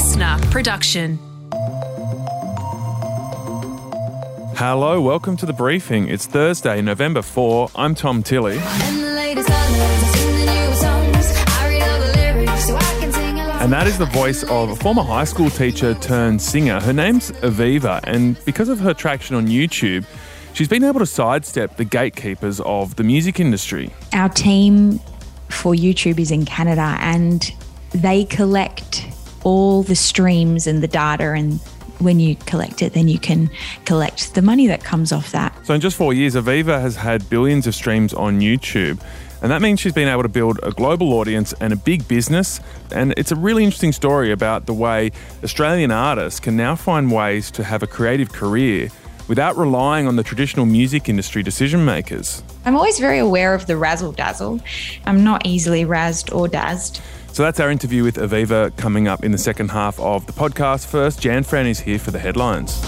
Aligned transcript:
listener 0.00 0.38
production. 0.50 1.18
Hello, 4.56 4.98
welcome 4.98 5.36
to 5.36 5.44
the 5.44 5.52
briefing. 5.52 6.08
It's 6.08 6.24
Thursday, 6.24 6.80
November 6.80 7.20
4. 7.20 7.68
I'm 7.74 7.94
Tom 7.94 8.22
Tilley. 8.22 8.56
And 13.60 13.70
that 13.70 13.86
is 13.86 13.98
the 13.98 14.06
voice 14.06 14.42
of 14.44 14.70
a 14.70 14.76
former 14.76 15.02
high 15.02 15.24
school 15.24 15.50
teacher 15.50 15.92
turned 15.92 16.40
singer. 16.40 16.80
Her 16.80 16.94
name's 16.94 17.30
Aviva, 17.42 18.00
and 18.04 18.42
because 18.46 18.70
of 18.70 18.80
her 18.80 18.94
traction 18.94 19.36
on 19.36 19.48
YouTube, 19.48 20.06
she's 20.54 20.68
been 20.68 20.82
able 20.82 21.00
to 21.00 21.06
sidestep 21.06 21.76
the 21.76 21.84
gatekeepers 21.84 22.58
of 22.60 22.96
the 22.96 23.04
music 23.04 23.38
industry. 23.38 23.90
Our 24.14 24.30
team 24.30 24.98
for 25.50 25.74
YouTube 25.74 26.18
is 26.18 26.30
in 26.30 26.46
Canada 26.46 26.96
and 27.00 27.52
they 27.92 28.24
collect 28.24 29.04
all 29.44 29.82
the 29.82 29.96
streams 29.96 30.66
and 30.66 30.82
the 30.82 30.88
data 30.88 31.32
and 31.32 31.60
when 32.00 32.18
you 32.18 32.34
collect 32.46 32.80
it, 32.82 32.94
then 32.94 33.08
you 33.08 33.18
can 33.18 33.50
collect 33.84 34.34
the 34.34 34.42
money 34.42 34.66
that 34.66 34.82
comes 34.82 35.12
off 35.12 35.32
that. 35.32 35.54
So, 35.66 35.74
in 35.74 35.82
just 35.82 35.96
four 35.96 36.14
years, 36.14 36.34
Aviva 36.34 36.80
has 36.80 36.96
had 36.96 37.28
billions 37.28 37.66
of 37.66 37.74
streams 37.74 38.14
on 38.14 38.40
YouTube. 38.40 39.02
And 39.42 39.50
that 39.50 39.62
means 39.62 39.80
she's 39.80 39.94
been 39.94 40.08
able 40.08 40.22
to 40.22 40.28
build 40.28 40.60
a 40.62 40.70
global 40.70 41.14
audience 41.14 41.54
and 41.60 41.72
a 41.72 41.76
big 41.76 42.06
business. 42.06 42.60
And 42.92 43.14
it's 43.16 43.32
a 43.32 43.36
really 43.36 43.64
interesting 43.64 43.92
story 43.92 44.32
about 44.32 44.66
the 44.66 44.74
way 44.74 45.12
Australian 45.42 45.90
artists 45.90 46.40
can 46.40 46.56
now 46.56 46.76
find 46.76 47.10
ways 47.10 47.50
to 47.52 47.64
have 47.64 47.82
a 47.82 47.86
creative 47.86 48.32
career 48.32 48.90
without 49.28 49.56
relying 49.56 50.06
on 50.06 50.16
the 50.16 50.22
traditional 50.22 50.66
music 50.66 51.08
industry 51.08 51.42
decision 51.42 51.84
makers. 51.84 52.42
I'm 52.66 52.76
always 52.76 52.98
very 52.98 53.18
aware 53.18 53.54
of 53.54 53.66
the 53.66 53.76
razzle 53.76 54.12
dazzle. 54.12 54.60
I'm 55.06 55.24
not 55.24 55.46
easily 55.46 55.86
razzed 55.86 56.34
or 56.34 56.46
dazzed. 56.46 57.00
So 57.40 57.44
that's 57.44 57.58
our 57.58 57.70
interview 57.70 58.04
with 58.04 58.16
Aviva 58.16 58.76
coming 58.76 59.08
up 59.08 59.24
in 59.24 59.32
the 59.32 59.38
second 59.38 59.70
half 59.70 59.98
of 59.98 60.26
the 60.26 60.32
podcast. 60.34 60.84
First, 60.84 61.22
Jan 61.22 61.42
Fran 61.42 61.66
is 61.66 61.80
here 61.80 61.98
for 61.98 62.10
the 62.10 62.18
headlines. 62.18 62.78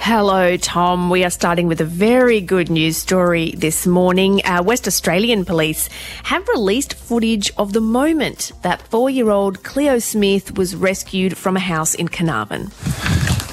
Hello, 0.00 0.56
Tom. 0.56 1.10
We 1.10 1.24
are 1.24 1.30
starting 1.30 1.66
with 1.68 1.82
a 1.82 1.84
very 1.84 2.40
good 2.40 2.70
news 2.70 2.96
story 2.96 3.50
this 3.50 3.86
morning. 3.86 4.40
Uh, 4.46 4.62
West 4.62 4.86
Australian 4.86 5.44
police 5.44 5.90
have 6.22 6.48
released 6.48 6.94
footage 6.94 7.52
of 7.58 7.74
the 7.74 7.82
moment 7.82 8.52
that 8.62 8.80
four 8.80 9.10
year 9.10 9.28
old 9.28 9.62
Cleo 9.62 9.98
Smith 9.98 10.56
was 10.56 10.74
rescued 10.74 11.36
from 11.36 11.54
a 11.54 11.60
house 11.60 11.94
in 11.94 12.08
Carnarvon. 12.08 12.70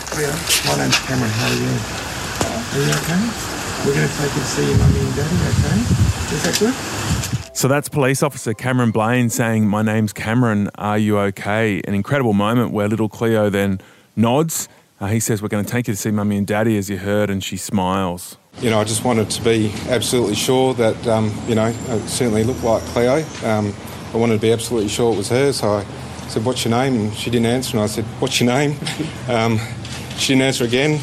Cleo, 0.07 0.31
my 0.67 0.77
name's 0.77 1.00
Cameron. 1.00 1.31
How 1.31 1.52
are 1.52 1.59
you? 1.59 1.73
Are 2.72 2.85
you 2.88 2.94
okay? 2.95 3.19
We're 3.83 3.94
going 3.94 4.07
to 4.07 4.16
take 4.16 4.33
you 4.33 4.39
to 4.39 4.47
see 4.47 4.69
your 4.69 4.77
mummy 4.77 5.00
and 5.00 5.16
daddy, 5.17 5.35
okay? 5.52 6.33
Is 6.33 6.44
that 6.44 6.57
good? 6.61 7.44
So 7.56 7.67
that's 7.67 7.89
police 7.89 8.22
officer 8.22 8.53
Cameron 8.53 8.92
Blaine 8.92 9.30
saying, 9.30 9.66
My 9.66 9.81
name's 9.81 10.14
Cameron, 10.14 10.70
are 10.75 10.98
you 10.98 11.17
okay? 11.17 11.81
An 11.88 11.94
incredible 11.94 12.34
moment 12.34 12.72
where 12.72 12.88
little 12.88 13.09
Cleo 13.09 13.50
then 13.50 13.80
nods 14.16 14.67
uh, 15.00 15.08
he 15.08 15.20
says, 15.20 15.42
We're 15.42 15.50
going 15.50 15.66
to 15.66 15.72
take 15.72 15.88
you 15.88 15.94
to 15.94 16.00
see 16.00 16.12
mummy 16.12 16.38
and 16.38 16.47
daddy, 16.47 16.78
as 16.78 16.89
you 16.89 16.97
heard, 16.97 17.30
and 17.30 17.44
she 17.44 17.58
smiles. 17.58 18.38
You 18.59 18.70
know, 18.70 18.80
I 18.80 18.86
just 18.86 19.03
wanted 19.03 19.30
to 19.31 19.44
be 19.44 19.73
absolutely 19.89 20.36
sure 20.36 20.73
that, 20.75 21.08
um, 21.08 21.34
you 21.47 21.56
know, 21.56 21.67
it 21.67 22.08
certainly 22.08 22.44
looked 22.44 22.64
like 22.64 22.81
Cleo. 22.84 23.25
Um, 23.44 23.73
I 24.14 24.17
wanted 24.17 24.36
to 24.36 24.42
be 24.42 24.53
absolutely 24.53 24.90
sure 24.90 25.14
it 25.14 25.17
was 25.17 25.30
her, 25.30 25.52
so 25.52 25.69
I 25.73 25.84
said, 26.28 26.45
What's 26.45 26.64
your 26.64 26.72
name? 26.72 26.95
And 26.95 27.14
she 27.14 27.30
didn't 27.30 27.47
answer, 27.47 27.78
and 27.78 27.84
I 27.84 27.88
said, 27.88 28.06
What's 28.19 28.40
your 28.40 28.47
name? 28.47 28.78
Um, 29.28 29.59
she 30.17 30.34
didn't 30.34 30.44
answer 30.44 30.64
again, 30.64 31.00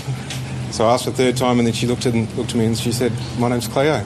so 0.70 0.86
I 0.86 0.94
asked 0.94 1.04
the 1.04 1.12
third 1.12 1.36
time, 1.36 1.58
and 1.58 1.66
then 1.66 1.74
she 1.74 1.86
looked 1.86 2.06
at, 2.06 2.14
looked 2.14 2.50
at 2.50 2.56
me 2.56 2.66
and 2.66 2.78
she 2.78 2.92
said, 2.92 3.12
My 3.38 3.48
name's 3.48 3.68
Cleo. 3.68 4.04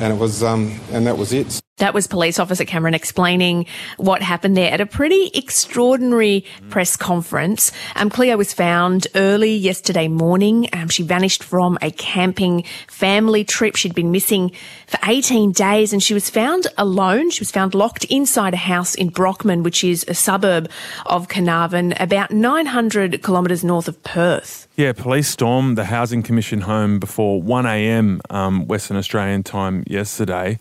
And 0.00 0.12
it 0.12 0.16
was, 0.18 0.42
um, 0.42 0.78
and 0.90 1.06
that 1.06 1.16
was 1.16 1.32
it. 1.32 1.63
That 1.78 1.92
was 1.92 2.06
Police 2.06 2.38
Officer 2.38 2.64
Cameron 2.64 2.94
explaining 2.94 3.66
what 3.96 4.22
happened 4.22 4.56
there 4.56 4.70
at 4.70 4.80
a 4.80 4.86
pretty 4.86 5.32
extraordinary 5.34 6.44
press 6.70 6.96
conference. 6.96 7.72
Um, 7.96 8.10
Cleo 8.10 8.36
was 8.36 8.52
found 8.52 9.08
early 9.16 9.56
yesterday 9.56 10.06
morning. 10.06 10.68
Um, 10.72 10.88
she 10.88 11.02
vanished 11.02 11.42
from 11.42 11.76
a 11.82 11.90
camping 11.90 12.62
family 12.86 13.42
trip. 13.42 13.74
She'd 13.74 13.92
been 13.92 14.12
missing 14.12 14.52
for 14.86 15.00
18 15.04 15.50
days 15.50 15.92
and 15.92 16.00
she 16.00 16.14
was 16.14 16.30
found 16.30 16.68
alone. 16.78 17.30
She 17.30 17.40
was 17.40 17.50
found 17.50 17.74
locked 17.74 18.04
inside 18.04 18.54
a 18.54 18.58
house 18.58 18.94
in 18.94 19.08
Brockman, 19.08 19.64
which 19.64 19.82
is 19.82 20.04
a 20.06 20.14
suburb 20.14 20.70
of 21.06 21.26
Carnarvon, 21.26 21.94
about 21.98 22.30
900 22.30 23.20
kilometres 23.20 23.64
north 23.64 23.88
of 23.88 24.00
Perth. 24.04 24.68
Yeah, 24.76 24.92
police 24.92 25.26
stormed 25.26 25.76
the 25.76 25.86
Housing 25.86 26.22
Commission 26.22 26.60
home 26.60 27.00
before 27.00 27.42
1am 27.42 28.20
um, 28.30 28.68
Western 28.68 28.96
Australian 28.96 29.42
time 29.42 29.82
yesterday. 29.88 30.60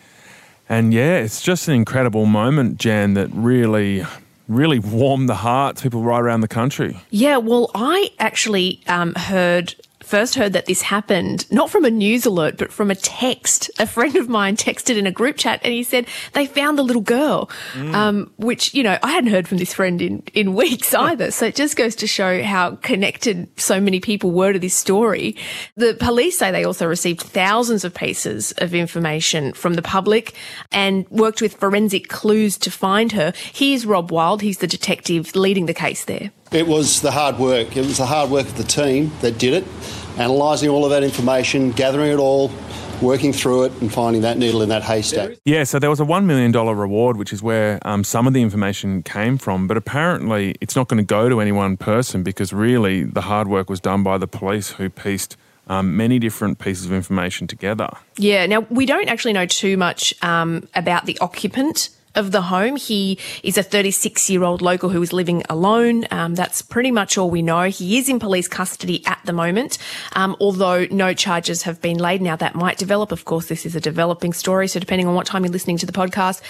And 0.73 0.91
yeah, 0.91 1.17
it's 1.17 1.39
just 1.39 1.67
an 1.67 1.75
incredible 1.75 2.25
moment, 2.25 2.79
Jan, 2.79 3.13
that 3.13 3.29
really 3.31 4.03
really 4.47 4.79
warmed 4.79 5.29
the 5.29 5.35
hearts 5.35 5.83
people 5.83 6.01
right 6.01 6.19
around 6.19 6.41
the 6.41 6.47
country. 6.47 6.99
Yeah, 7.11 7.37
well, 7.37 7.69
I 7.75 8.09
actually 8.17 8.81
um, 8.87 9.13
heard 9.13 9.75
first 10.03 10.35
heard 10.35 10.53
that 10.53 10.65
this 10.65 10.81
happened, 10.81 11.49
not 11.51 11.69
from 11.69 11.85
a 11.85 11.89
news 11.91 12.25
alert, 12.25 12.57
but 12.57 12.71
from 12.71 12.91
a 12.91 12.95
text. 12.95 13.71
A 13.79 13.87
friend 13.87 14.15
of 14.15 14.29
mine 14.29 14.55
texted 14.55 14.97
in 14.97 15.07
a 15.07 15.11
group 15.11 15.37
chat 15.37 15.61
and 15.63 15.73
he 15.73 15.83
said 15.83 16.07
they 16.33 16.45
found 16.45 16.77
the 16.77 16.83
little 16.83 17.01
girl, 17.01 17.49
mm. 17.73 17.93
um, 17.93 18.31
which, 18.37 18.73
you 18.73 18.83
know, 18.83 18.97
I 19.01 19.11
hadn't 19.11 19.31
heard 19.31 19.47
from 19.47 19.57
this 19.57 19.73
friend 19.73 20.01
in, 20.01 20.23
in 20.33 20.53
weeks 20.53 20.93
either. 20.93 21.31
So 21.31 21.45
it 21.45 21.55
just 21.55 21.75
goes 21.75 21.95
to 21.97 22.07
show 22.07 22.43
how 22.43 22.75
connected 22.77 23.47
so 23.59 23.79
many 23.79 23.99
people 23.99 24.31
were 24.31 24.53
to 24.53 24.59
this 24.59 24.75
story. 24.75 25.35
The 25.75 25.95
police 25.99 26.37
say 26.37 26.51
they 26.51 26.63
also 26.63 26.85
received 26.87 27.21
thousands 27.21 27.83
of 27.83 27.93
pieces 27.93 28.51
of 28.57 28.73
information 28.73 29.53
from 29.53 29.73
the 29.75 29.81
public 29.81 30.33
and 30.71 31.07
worked 31.09 31.41
with 31.41 31.55
forensic 31.55 32.09
clues 32.09 32.57
to 32.59 32.71
find 32.71 33.11
her. 33.13 33.33
Here's 33.53 33.85
Rod 33.85 34.11
Wilde. 34.11 34.41
He's 34.41 34.59
the 34.59 34.67
detective 34.67 35.35
leading 35.35 35.65
the 35.65 35.73
case 35.73 36.05
there. 36.05 36.31
It 36.53 36.67
was 36.67 37.01
the 37.01 37.09
hard 37.09 37.39
work. 37.39 37.75
It 37.75 37.83
was 37.83 37.97
the 37.97 38.05
hard 38.05 38.29
work 38.29 38.45
of 38.45 38.55
the 38.57 38.63
team 38.63 39.11
that 39.21 39.39
did 39.39 39.55
it, 39.55 39.67
analysing 40.17 40.69
all 40.69 40.85
of 40.85 40.91
that 40.91 41.01
information, 41.01 41.71
gathering 41.71 42.11
it 42.11 42.19
all, 42.19 42.51
working 43.01 43.33
through 43.33 43.63
it 43.63 43.71
and 43.81 43.91
finding 43.91 44.21
that 44.21 44.37
needle 44.37 44.61
in 44.61 44.69
that 44.69 44.83
haystack. 44.83 45.37
Yeah, 45.45 45.63
so 45.63 45.79
there 45.79 45.89
was 45.89 45.99
a 45.99 46.05
$1 46.05 46.25
million 46.25 46.51
reward, 46.51 47.17
which 47.17 47.33
is 47.33 47.41
where 47.41 47.79
um, 47.87 48.03
some 48.03 48.27
of 48.27 48.33
the 48.33 48.43
information 48.43 49.01
came 49.01 49.39
from, 49.39 49.67
but 49.67 49.77
apparently 49.77 50.53
it's 50.61 50.75
not 50.75 50.87
going 50.89 50.99
to 50.99 51.03
go 51.03 51.27
to 51.27 51.41
any 51.41 51.51
one 51.51 51.75
person 51.75 52.21
because 52.21 52.53
really 52.53 53.01
the 53.03 53.21
hard 53.21 53.47
work 53.47 53.67
was 53.67 53.79
done 53.79 54.03
by 54.03 54.19
the 54.19 54.27
police 54.27 54.73
who 54.73 54.91
pieced 54.91 55.35
um, 55.67 55.97
many 55.97 56.19
different 56.19 56.59
pieces 56.59 56.85
of 56.85 56.93
information 56.93 57.47
together. 57.47 57.89
Yeah, 58.17 58.45
now 58.45 58.59
we 58.69 58.85
don't 58.85 59.09
actually 59.09 59.33
know 59.33 59.47
too 59.47 59.75
much 59.75 60.13
um, 60.23 60.67
about 60.75 61.07
the 61.07 61.17
occupant 61.19 61.89
of 62.15 62.31
the 62.31 62.43
home. 62.43 62.75
He 62.75 63.17
is 63.43 63.57
a 63.57 63.63
36 63.63 64.29
year 64.29 64.43
old 64.43 64.61
local 64.61 64.89
who 64.89 65.01
is 65.01 65.13
living 65.13 65.43
alone. 65.49 66.05
Um, 66.11 66.35
that's 66.35 66.61
pretty 66.61 66.91
much 66.91 67.17
all 67.17 67.29
we 67.29 67.41
know. 67.41 67.63
He 67.63 67.97
is 67.97 68.09
in 68.09 68.19
police 68.19 68.47
custody 68.47 69.05
at 69.05 69.19
the 69.25 69.33
moment, 69.33 69.77
um, 70.13 70.35
although 70.39 70.85
no 70.91 71.13
charges 71.13 71.63
have 71.63 71.81
been 71.81 71.97
laid. 71.97 72.21
Now 72.21 72.35
that 72.35 72.55
might 72.55 72.77
develop. 72.77 73.11
Of 73.11 73.25
course, 73.25 73.47
this 73.47 73.65
is 73.65 73.75
a 73.75 73.81
developing 73.81 74.33
story. 74.33 74.67
So 74.67 74.79
depending 74.79 75.07
on 75.07 75.15
what 75.15 75.25
time 75.25 75.43
you're 75.43 75.51
listening 75.51 75.77
to 75.77 75.85
the 75.85 75.91
podcast, 75.91 76.41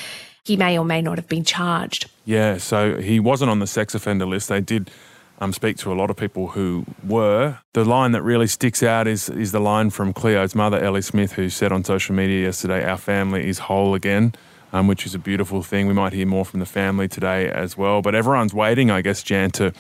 he 0.44 0.58
may 0.58 0.78
or 0.78 0.86
may 0.86 1.02
not 1.02 1.18
have 1.18 1.28
been 1.28 1.44
charged. 1.44 2.10
Yeah. 2.26 2.58
So 2.58 2.98
he 2.98 3.20
wasn't 3.20 3.52
on 3.52 3.60
the 3.60 3.68
sex 3.68 3.96
offender 3.96 4.26
list. 4.26 4.50
They 4.50 4.62
did. 4.62 4.92
Um, 5.40 5.52
speak 5.52 5.78
to 5.78 5.92
a 5.92 5.96
lot 5.96 6.12
of 6.12 6.16
people 6.16 6.50
who 6.50 6.86
were. 7.06 7.58
The 7.74 7.84
line 7.84 8.12
that 8.12 8.22
really 8.22 8.46
sticks 8.46 8.84
out 8.84 9.08
is 9.08 9.30
is 9.30 9.52
the 9.52 9.60
line 9.60 9.90
from 9.90 10.14
Cleo's 10.14 10.54
mother, 10.54 10.78
Ellie 10.78 11.02
Smith, 11.02 11.34
who 11.34 11.50
said 11.50 11.72
on 11.72 11.84
social 11.84 12.16
media 12.16 12.44
yesterday, 12.46 12.88
"Our 12.88 12.98
family 12.98 13.50
is 13.50 13.58
whole 13.58 13.96
again." 13.96 14.36
Um, 14.74 14.88
which 14.88 15.06
is 15.06 15.16
a 15.16 15.20
beautiful 15.20 15.64
thing. 15.64 15.88
We 15.88 15.94
might 15.94 16.12
hear 16.12 16.26
more 16.26 16.44
from 16.44 16.60
the 16.60 16.66
family 16.66 17.08
today 17.08 17.50
as 17.50 17.78
well. 17.78 18.02
But 18.02 18.16
everyone's 18.16 18.54
waiting, 18.54 18.92
I 18.92 19.02
guess, 19.02 19.24
Jan, 19.24 19.52
to 19.52 19.72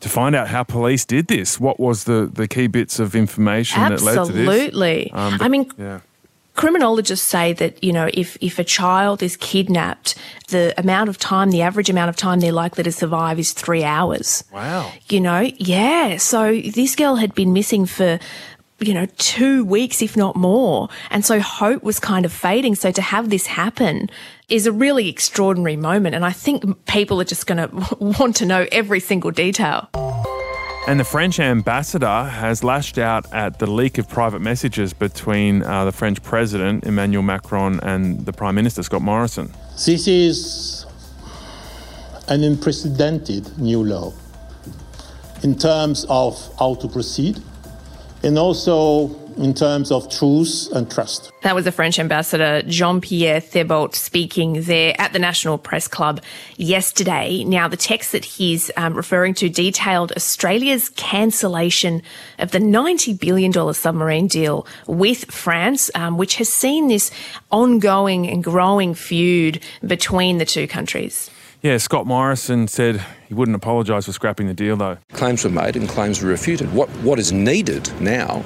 to 0.00 0.08
find 0.10 0.34
out 0.34 0.48
how 0.48 0.62
police 0.62 1.06
did 1.06 1.28
this. 1.28 1.58
What 1.58 1.80
was 1.80 2.04
the, 2.04 2.28
the 2.30 2.46
key 2.46 2.66
bits 2.66 2.98
of 2.98 3.14
information 3.14 3.80
Absolutely. 3.80 4.14
that 4.14 4.20
led 4.20 4.26
to 4.26 4.32
this? 4.32 4.48
Absolutely. 4.48 5.12
Um, 5.12 5.38
I 5.40 5.48
mean, 5.48 5.70
yeah. 5.78 6.00
criminologists 6.56 7.26
say 7.26 7.54
that, 7.54 7.82
you 7.82 7.90
know, 7.90 8.10
if, 8.12 8.36
if 8.42 8.58
a 8.58 8.64
child 8.64 9.22
is 9.22 9.38
kidnapped, 9.38 10.14
the 10.48 10.78
amount 10.78 11.08
of 11.08 11.16
time, 11.16 11.52
the 11.52 11.62
average 11.62 11.88
amount 11.88 12.10
of 12.10 12.16
time 12.16 12.40
they're 12.40 12.52
likely 12.52 12.84
to 12.84 12.92
survive 12.92 13.38
is 13.38 13.52
three 13.54 13.82
hours. 13.82 14.44
Wow. 14.52 14.92
You 15.08 15.20
know, 15.20 15.40
yeah. 15.56 16.18
So 16.18 16.60
this 16.60 16.94
girl 16.96 17.16
had 17.16 17.34
been 17.34 17.54
missing 17.54 17.86
for 17.86 18.18
you 18.80 18.92
know, 18.92 19.06
two 19.18 19.64
weeks, 19.64 20.02
if 20.02 20.16
not 20.16 20.36
more. 20.36 20.88
And 21.10 21.24
so 21.24 21.40
hope 21.40 21.82
was 21.82 22.00
kind 22.00 22.24
of 22.24 22.32
fading. 22.32 22.74
So 22.74 22.90
to 22.92 23.02
have 23.02 23.30
this 23.30 23.46
happen 23.46 24.10
is 24.48 24.66
a 24.66 24.72
really 24.72 25.08
extraordinary 25.08 25.76
moment. 25.76 26.14
And 26.14 26.24
I 26.24 26.32
think 26.32 26.84
people 26.86 27.20
are 27.20 27.24
just 27.24 27.46
going 27.46 27.68
to 27.68 27.96
want 28.00 28.36
to 28.36 28.46
know 28.46 28.66
every 28.72 29.00
single 29.00 29.30
detail. 29.30 29.88
And 30.86 31.00
the 31.00 31.04
French 31.04 31.40
ambassador 31.40 32.24
has 32.24 32.62
lashed 32.62 32.98
out 32.98 33.32
at 33.32 33.58
the 33.58 33.66
leak 33.66 33.96
of 33.96 34.06
private 34.06 34.40
messages 34.40 34.92
between 34.92 35.62
uh, 35.62 35.86
the 35.86 35.92
French 35.92 36.22
president, 36.22 36.84
Emmanuel 36.84 37.22
Macron, 37.22 37.80
and 37.80 38.26
the 38.26 38.34
Prime 38.34 38.54
Minister, 38.54 38.82
Scott 38.82 39.00
Morrison. 39.00 39.50
This 39.86 40.06
is 40.06 40.84
an 42.28 42.44
unprecedented 42.44 43.56
new 43.56 43.82
law 43.82 44.12
in 45.42 45.56
terms 45.56 46.04
of 46.10 46.38
how 46.58 46.74
to 46.74 46.88
proceed 46.88 47.40
and 48.24 48.38
also 48.38 49.10
in 49.36 49.52
terms 49.52 49.90
of 49.90 50.08
truth 50.10 50.68
and 50.72 50.90
trust. 50.90 51.30
That 51.42 51.54
was 51.54 51.64
the 51.64 51.72
French 51.72 51.98
ambassador 51.98 52.62
Jean 52.62 53.00
Pierre 53.00 53.40
Thebault 53.40 53.94
speaking 53.94 54.62
there 54.62 54.94
at 54.98 55.12
the 55.12 55.18
National 55.18 55.58
Press 55.58 55.88
Club 55.88 56.22
yesterday. 56.56 57.44
Now, 57.44 57.68
the 57.68 57.76
text 57.76 58.12
that 58.12 58.24
he's 58.24 58.70
um, 58.76 58.94
referring 58.94 59.34
to 59.34 59.48
detailed 59.48 60.12
Australia's 60.12 60.88
cancellation 60.90 62.02
of 62.38 62.52
the 62.52 62.60
$90 62.60 63.18
billion 63.18 63.74
submarine 63.74 64.28
deal 64.28 64.66
with 64.86 65.30
France, 65.30 65.90
um, 65.94 66.16
which 66.16 66.36
has 66.36 66.48
seen 66.48 66.88
this 66.88 67.10
ongoing 67.50 68.28
and 68.28 68.42
growing 68.42 68.94
feud 68.94 69.60
between 69.84 70.38
the 70.38 70.44
two 70.44 70.66
countries. 70.66 71.30
Yeah, 71.64 71.78
Scott 71.78 72.06
Morrison 72.06 72.68
said 72.68 73.02
he 73.26 73.32
wouldn't 73.32 73.56
apologise 73.56 74.04
for 74.04 74.12
scrapping 74.12 74.48
the 74.48 74.52
deal, 74.52 74.76
though. 74.76 74.98
Claims 75.14 75.44
were 75.44 75.50
made 75.50 75.76
and 75.76 75.88
claims 75.88 76.22
were 76.22 76.28
refuted. 76.28 76.70
What 76.74 76.90
what 77.02 77.18
is 77.18 77.32
needed 77.32 77.90
now 78.02 78.44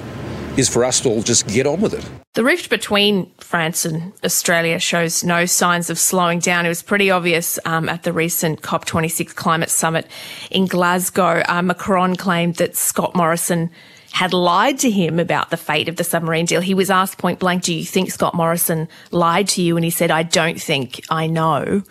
is 0.55 0.69
for 0.69 0.85
us 0.85 1.01
to 1.01 1.09
all 1.09 1.21
just 1.21 1.45
get 1.45 1.67
on 1.67 1.81
with 1.81 1.93
it. 1.93 2.09
The 2.35 2.45
rift 2.45 2.69
between 2.69 3.29
France 3.41 3.83
and 3.83 4.13
Australia 4.23 4.79
shows 4.79 5.21
no 5.21 5.45
signs 5.45 5.89
of 5.89 5.99
slowing 5.99 6.39
down. 6.39 6.65
It 6.65 6.69
was 6.69 6.81
pretty 6.81 7.11
obvious 7.11 7.59
um, 7.65 7.89
at 7.89 8.03
the 8.03 8.13
recent 8.13 8.61
COP26 8.61 9.35
climate 9.35 9.69
summit 9.69 10.07
in 10.49 10.65
Glasgow. 10.65 11.43
Uh, 11.45 11.61
Macron 11.61 12.15
claimed 12.15 12.55
that 12.55 12.77
Scott 12.77 13.17
Morrison 13.17 13.69
had 14.11 14.33
lied 14.33 14.79
to 14.79 14.89
him 14.89 15.19
about 15.19 15.49
the 15.49 15.57
fate 15.57 15.87
of 15.87 15.95
the 15.95 16.03
submarine 16.03 16.45
deal. 16.45 16.61
He 16.61 16.73
was 16.73 16.89
asked 16.89 17.17
point 17.17 17.39
blank, 17.39 17.63
Do 17.63 17.73
you 17.73 17.85
think 17.85 18.11
Scott 18.11 18.33
Morrison 18.33 18.87
lied 19.11 19.47
to 19.49 19.61
you? 19.61 19.75
And 19.75 19.83
he 19.83 19.91
said, 19.91 20.11
I 20.11 20.23
don't 20.23 20.59
think 20.59 21.01
I 21.09 21.27
know, 21.27 21.83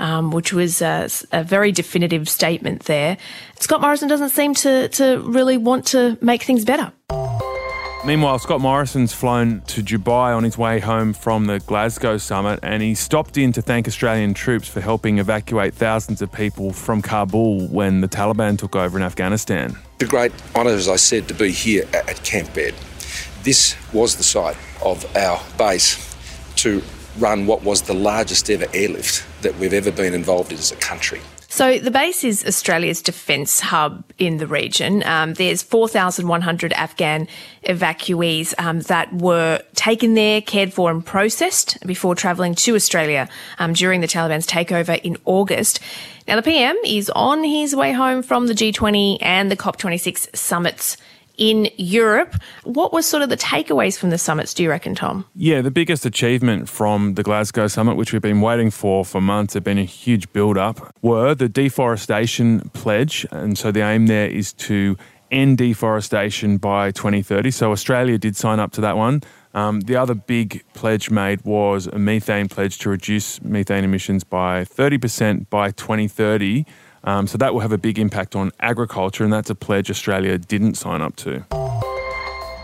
um, 0.00 0.30
which 0.30 0.52
was 0.52 0.80
a, 0.80 1.08
a, 1.30 1.44
very 1.44 1.70
definitive 1.70 2.28
statement 2.28 2.84
there. 2.84 3.18
Scott 3.58 3.80
Morrison 3.82 4.08
doesn't 4.08 4.30
seem 4.30 4.54
to, 4.54 4.88
to 4.88 5.20
really 5.20 5.58
want 5.58 5.86
to 5.88 6.16
make 6.22 6.42
things 6.42 6.64
better. 6.64 6.90
Meanwhile, 8.06 8.38
Scott 8.38 8.62
Morrison's 8.62 9.12
flown 9.12 9.60
to 9.66 9.82
Dubai 9.82 10.34
on 10.34 10.42
his 10.42 10.56
way 10.56 10.80
home 10.80 11.12
from 11.12 11.44
the 11.44 11.58
Glasgow 11.60 12.16
summit 12.16 12.58
and 12.62 12.82
he 12.82 12.94
stopped 12.94 13.36
in 13.36 13.52
to 13.52 13.60
thank 13.60 13.86
Australian 13.86 14.32
troops 14.32 14.68
for 14.68 14.80
helping 14.80 15.18
evacuate 15.18 15.74
thousands 15.74 16.22
of 16.22 16.32
people 16.32 16.72
from 16.72 17.02
Kabul 17.02 17.68
when 17.68 18.00
the 18.00 18.08
Taliban 18.08 18.58
took 18.58 18.74
over 18.74 18.96
in 18.96 19.02
Afghanistan. 19.02 19.76
The 19.98 20.06
great 20.06 20.32
honour, 20.56 20.70
as 20.70 20.88
I 20.88 20.96
said, 20.96 21.28
to 21.28 21.34
be 21.34 21.52
here 21.52 21.86
at 21.92 22.24
Camp 22.24 22.54
Baird. 22.54 22.74
This 23.42 23.76
was 23.92 24.16
the 24.16 24.22
site 24.22 24.56
of 24.82 25.04
our 25.14 25.38
base 25.58 26.16
to 26.56 26.82
run 27.18 27.46
what 27.46 27.62
was 27.62 27.82
the 27.82 27.92
largest 27.94 28.48
ever 28.48 28.66
airlift 28.72 29.26
that 29.42 29.56
we've 29.58 29.72
ever 29.72 29.90
been 29.90 30.14
involved 30.14 30.52
in 30.52 30.58
as 30.58 30.72
a 30.72 30.76
country. 30.76 31.20
So 31.52 31.80
the 31.80 31.90
base 31.90 32.22
is 32.22 32.46
Australia's 32.46 33.02
defence 33.02 33.58
hub 33.58 34.04
in 34.18 34.36
the 34.36 34.46
region. 34.46 35.02
Um, 35.02 35.34
there's 35.34 35.64
4,100 35.64 36.72
Afghan 36.74 37.26
evacuees 37.64 38.54
um, 38.56 38.80
that 38.82 39.12
were 39.12 39.60
taken 39.74 40.14
there, 40.14 40.40
cared 40.40 40.72
for, 40.72 40.92
and 40.92 41.04
processed 41.04 41.84
before 41.84 42.14
travelling 42.14 42.54
to 42.54 42.76
Australia 42.76 43.28
um, 43.58 43.72
during 43.72 44.00
the 44.00 44.06
Taliban's 44.06 44.46
takeover 44.46 45.00
in 45.02 45.16
August. 45.24 45.80
Now 46.28 46.36
the 46.36 46.42
PM 46.42 46.76
is 46.86 47.10
on 47.16 47.42
his 47.42 47.74
way 47.74 47.92
home 47.92 48.22
from 48.22 48.46
the 48.46 48.54
G20 48.54 49.18
and 49.20 49.50
the 49.50 49.56
COP26 49.56 50.36
summits 50.36 50.96
in 51.40 51.68
Europe. 51.76 52.36
What 52.62 52.92
was 52.92 53.08
sort 53.08 53.24
of 53.24 53.30
the 53.30 53.36
takeaways 53.36 53.98
from 53.98 54.10
the 54.10 54.18
summits, 54.18 54.54
do 54.54 54.62
you 54.62 54.70
reckon, 54.70 54.94
Tom? 54.94 55.24
Yeah, 55.34 55.62
the 55.62 55.70
biggest 55.70 56.06
achievement 56.06 56.68
from 56.68 57.14
the 57.14 57.24
Glasgow 57.24 57.66
summit, 57.66 57.96
which 57.96 58.12
we've 58.12 58.22
been 58.22 58.42
waiting 58.42 58.70
for 58.70 59.04
for 59.04 59.20
months, 59.20 59.54
have 59.54 59.64
been 59.64 59.78
a 59.78 59.84
huge 59.84 60.32
build 60.32 60.56
up, 60.56 60.94
were 61.02 61.34
the 61.34 61.48
deforestation 61.48 62.70
pledge. 62.74 63.26
And 63.32 63.58
so 63.58 63.72
the 63.72 63.80
aim 63.80 64.06
there 64.06 64.28
is 64.28 64.52
to 64.52 64.96
end 65.30 65.58
deforestation 65.58 66.58
by 66.58 66.90
2030. 66.90 67.50
So 67.50 67.72
Australia 67.72 68.18
did 68.18 68.36
sign 68.36 68.60
up 68.60 68.72
to 68.72 68.80
that 68.82 68.96
one. 68.96 69.22
Um, 69.54 69.80
the 69.80 69.96
other 69.96 70.14
big 70.14 70.62
pledge 70.74 71.10
made 71.10 71.44
was 71.44 71.86
a 71.86 71.98
methane 71.98 72.48
pledge 72.48 72.78
to 72.78 72.90
reduce 72.90 73.42
methane 73.42 73.82
emissions 73.82 74.24
by 74.24 74.64
30% 74.64 75.48
by 75.48 75.70
2030. 75.70 76.66
Um, 77.04 77.26
so 77.26 77.38
that 77.38 77.54
will 77.54 77.60
have 77.60 77.72
a 77.72 77.78
big 77.78 77.98
impact 77.98 78.36
on 78.36 78.52
agriculture, 78.60 79.24
and 79.24 79.32
that's 79.32 79.50
a 79.50 79.54
pledge 79.54 79.90
Australia 79.90 80.36
didn't 80.38 80.74
sign 80.74 81.00
up 81.00 81.16
to. 81.16 81.44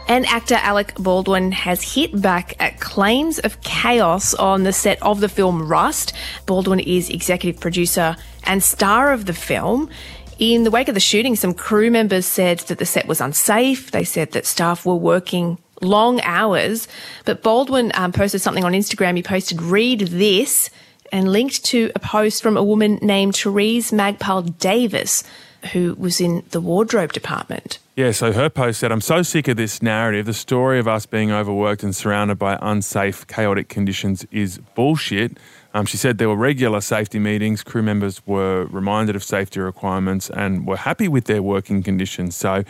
And 0.08 0.24
actor 0.26 0.54
Alec 0.54 0.94
Baldwin 0.94 1.50
has 1.50 1.82
hit 1.82 2.20
back 2.20 2.54
at 2.60 2.78
claims 2.78 3.40
of 3.40 3.60
chaos 3.62 4.34
on 4.34 4.62
the 4.62 4.72
set 4.72 5.02
of 5.02 5.20
the 5.20 5.28
film 5.28 5.66
Rust. 5.66 6.12
Baldwin 6.46 6.78
is 6.78 7.10
executive 7.10 7.60
producer 7.60 8.16
and 8.44 8.62
star 8.62 9.12
of 9.12 9.26
the 9.26 9.32
film. 9.32 9.90
In 10.38 10.62
the 10.62 10.70
wake 10.70 10.88
of 10.88 10.94
the 10.94 11.00
shooting, 11.00 11.34
some 11.34 11.54
crew 11.54 11.90
members 11.90 12.24
said 12.24 12.60
that 12.60 12.78
the 12.78 12.86
set 12.86 13.08
was 13.08 13.20
unsafe. 13.20 13.90
They 13.90 14.04
said 14.04 14.30
that 14.32 14.46
staff 14.46 14.86
were 14.86 14.94
working 14.94 15.58
long 15.82 16.20
hours. 16.20 16.86
But 17.24 17.42
Baldwin 17.42 17.90
um, 17.94 18.12
posted 18.12 18.40
something 18.40 18.64
on 18.64 18.72
Instagram. 18.72 19.16
He 19.16 19.22
posted, 19.24 19.60
Read 19.60 20.00
this 20.00 20.70
and 21.16 21.32
linked 21.32 21.64
to 21.64 21.90
a 21.94 21.98
post 21.98 22.42
from 22.42 22.56
a 22.58 22.62
woman 22.62 22.98
named 23.00 23.34
Therese 23.34 23.90
Magpale 23.90 24.58
Davis, 24.58 25.24
who 25.72 25.94
was 25.98 26.20
in 26.20 26.44
the 26.50 26.60
wardrobe 26.60 27.12
department. 27.12 27.78
Yeah, 27.96 28.10
so 28.10 28.32
her 28.32 28.50
post 28.50 28.80
said, 28.80 28.92
I'm 28.92 29.00
so 29.00 29.22
sick 29.22 29.48
of 29.48 29.56
this 29.56 29.80
narrative. 29.80 30.26
The 30.26 30.34
story 30.34 30.78
of 30.78 30.86
us 30.86 31.06
being 31.06 31.32
overworked 31.32 31.82
and 31.82 31.96
surrounded 31.96 32.38
by 32.38 32.58
unsafe, 32.60 33.26
chaotic 33.26 33.70
conditions 33.70 34.26
is 34.30 34.58
bullshit. 34.74 35.38
Um, 35.72 35.86
she 35.86 35.96
said 35.96 36.18
there 36.18 36.28
were 36.28 36.36
regular 36.36 36.82
safety 36.82 37.18
meetings, 37.18 37.62
crew 37.62 37.82
members 37.82 38.20
were 38.26 38.66
reminded 38.66 39.16
of 39.16 39.24
safety 39.24 39.60
requirements 39.60 40.28
and 40.28 40.66
were 40.66 40.76
happy 40.76 41.08
with 41.08 41.24
their 41.24 41.42
working 41.42 41.82
conditions. 41.82 42.36
So, 42.36 42.62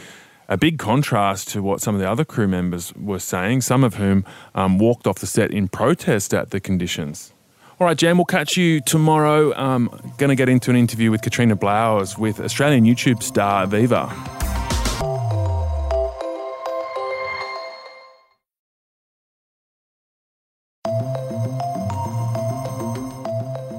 a 0.49 0.57
big 0.57 0.79
contrast 0.79 1.49
to 1.49 1.63
what 1.63 1.81
some 1.81 1.97
of 1.97 2.01
the 2.01 2.09
other 2.09 2.25
crew 2.25 2.47
members 2.47 2.95
were 2.95 3.19
saying, 3.19 3.63
some 3.63 3.83
of 3.83 3.95
whom 3.95 4.25
um, 4.55 4.79
walked 4.79 5.09
off 5.09 5.19
the 5.19 5.27
set 5.27 5.51
in 5.51 5.67
protest 5.67 6.33
at 6.33 6.51
the 6.51 6.61
conditions. 6.61 7.33
All 7.79 7.87
right, 7.87 7.99
Jan, 7.99 8.17
we'll 8.17 8.25
catch 8.25 8.57
you 8.57 8.81
tomorrow. 8.81 9.53
I'm 9.53 9.89
going 10.17 10.31
to 10.31 10.35
get 10.35 10.49
into 10.49 10.71
an 10.71 10.77
interview 10.77 11.11
with 11.11 11.21
Katrina 11.21 11.57
Blowers 11.57 12.17
with 12.17 12.41
Australian 12.41 12.87
YouTube 12.87 13.23
star 13.23 13.67
Aviva. 13.67 14.11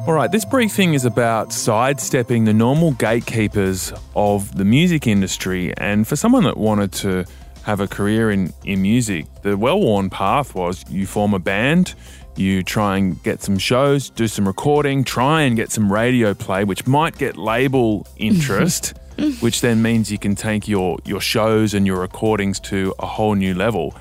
All 0.08 0.14
right, 0.14 0.32
this 0.32 0.46
briefing 0.46 0.94
is 0.94 1.04
about 1.04 1.52
sidestepping 1.52 2.46
the 2.46 2.54
normal 2.54 2.92
gatekeepers 2.92 3.92
of 4.16 4.56
the 4.56 4.64
music 4.64 5.08
industry. 5.08 5.74
And 5.76 6.08
for 6.08 6.16
someone 6.16 6.44
that 6.44 6.58
wanted 6.58 6.92
to 6.94 7.26
have 7.64 7.80
a 7.80 7.88
career 7.88 8.30
in, 8.30 8.54
in 8.64 8.84
music, 8.84 9.26
the 9.42 9.58
well 9.58 9.80
worn 9.80 10.12
path 10.12 10.54
was 10.54 10.86
you 10.88 11.08
form 11.08 11.34
a 11.34 11.40
band, 11.40 11.96
you 12.38 12.64
try 12.64 12.98
and 12.98 13.22
get 13.24 13.42
some 13.42 13.58
shows, 13.58 14.10
do 14.10 14.28
some 14.28 14.48
recording, 14.48 15.04
try 15.04 15.42
and 15.42 15.56
get 15.56 15.72
some 15.72 15.92
radio 15.92 16.34
play, 16.34 16.64
which 16.64 16.88
might 16.88 17.18
get 17.18 17.38
label 17.38 18.08
interest, 18.18 18.98
which 19.40 19.62
then 19.62 19.82
means 19.82 20.12
you 20.12 20.18
can 20.18 20.36
take 20.36 20.68
your, 20.68 20.98
your 21.06 21.22
shows 21.22 21.74
and 21.74 21.86
your 21.86 22.00
recordings 22.00 22.60
to 22.60 22.94
a 23.00 23.06
whole 23.06 23.36
new 23.36 23.54
level. 23.54 23.96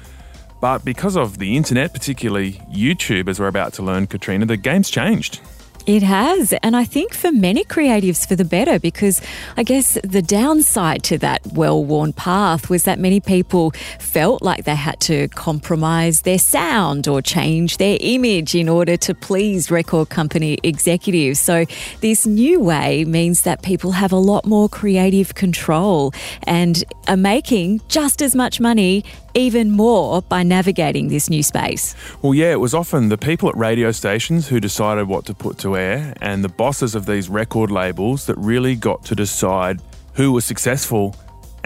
But 0.60 0.84
because 0.84 1.16
of 1.16 1.38
the 1.38 1.56
internet, 1.56 1.92
particularly 1.92 2.54
YouTube, 2.72 3.28
as 3.28 3.38
we're 3.38 3.48
about 3.48 3.74
to 3.74 3.82
learn, 3.82 4.06
Katrina, 4.06 4.46
the 4.46 4.56
game's 4.56 4.90
changed. 4.90 5.40
It 5.86 6.02
has. 6.02 6.52
And 6.64 6.76
I 6.76 6.84
think 6.84 7.14
for 7.14 7.30
many 7.30 7.62
creatives 7.62 8.26
for 8.26 8.34
the 8.34 8.44
better, 8.44 8.80
because 8.80 9.22
I 9.56 9.62
guess 9.62 9.96
the 10.02 10.20
downside 10.20 11.04
to 11.04 11.18
that 11.18 11.46
well 11.52 11.84
worn 11.84 12.12
path 12.12 12.68
was 12.68 12.82
that 12.84 12.98
many 12.98 13.20
people 13.20 13.70
felt 14.00 14.42
like 14.42 14.64
they 14.64 14.74
had 14.74 14.98
to 15.02 15.28
compromise 15.28 16.22
their 16.22 16.40
sound 16.40 17.06
or 17.06 17.22
change 17.22 17.76
their 17.76 17.98
image 18.00 18.56
in 18.56 18.68
order 18.68 18.96
to 18.96 19.14
please 19.14 19.70
record 19.70 20.08
company 20.08 20.58
executives. 20.64 21.38
So 21.38 21.66
this 22.00 22.26
new 22.26 22.60
way 22.60 23.04
means 23.04 23.42
that 23.42 23.62
people 23.62 23.92
have 23.92 24.10
a 24.10 24.16
lot 24.16 24.44
more 24.44 24.68
creative 24.68 25.34
control 25.34 26.12
and 26.42 26.82
are 27.06 27.16
making 27.16 27.80
just 27.86 28.22
as 28.22 28.34
much 28.34 28.58
money 28.58 29.04
even 29.36 29.70
more 29.70 30.22
by 30.22 30.42
navigating 30.42 31.08
this 31.08 31.28
new 31.28 31.42
space? 31.42 31.94
Well, 32.22 32.34
yeah, 32.34 32.52
it 32.52 32.60
was 32.60 32.74
often 32.74 33.10
the 33.10 33.18
people 33.18 33.48
at 33.48 33.56
radio 33.56 33.92
stations 33.92 34.48
who 34.48 34.58
decided 34.58 35.06
what 35.06 35.26
to 35.26 35.34
put 35.34 35.58
to 35.58 35.76
air 35.76 36.14
and 36.20 36.42
the 36.42 36.48
bosses 36.48 36.94
of 36.94 37.06
these 37.06 37.28
record 37.28 37.70
labels 37.70 38.26
that 38.26 38.36
really 38.38 38.74
got 38.74 39.04
to 39.04 39.14
decide 39.14 39.80
who 40.14 40.32
was 40.32 40.44
successful 40.44 41.14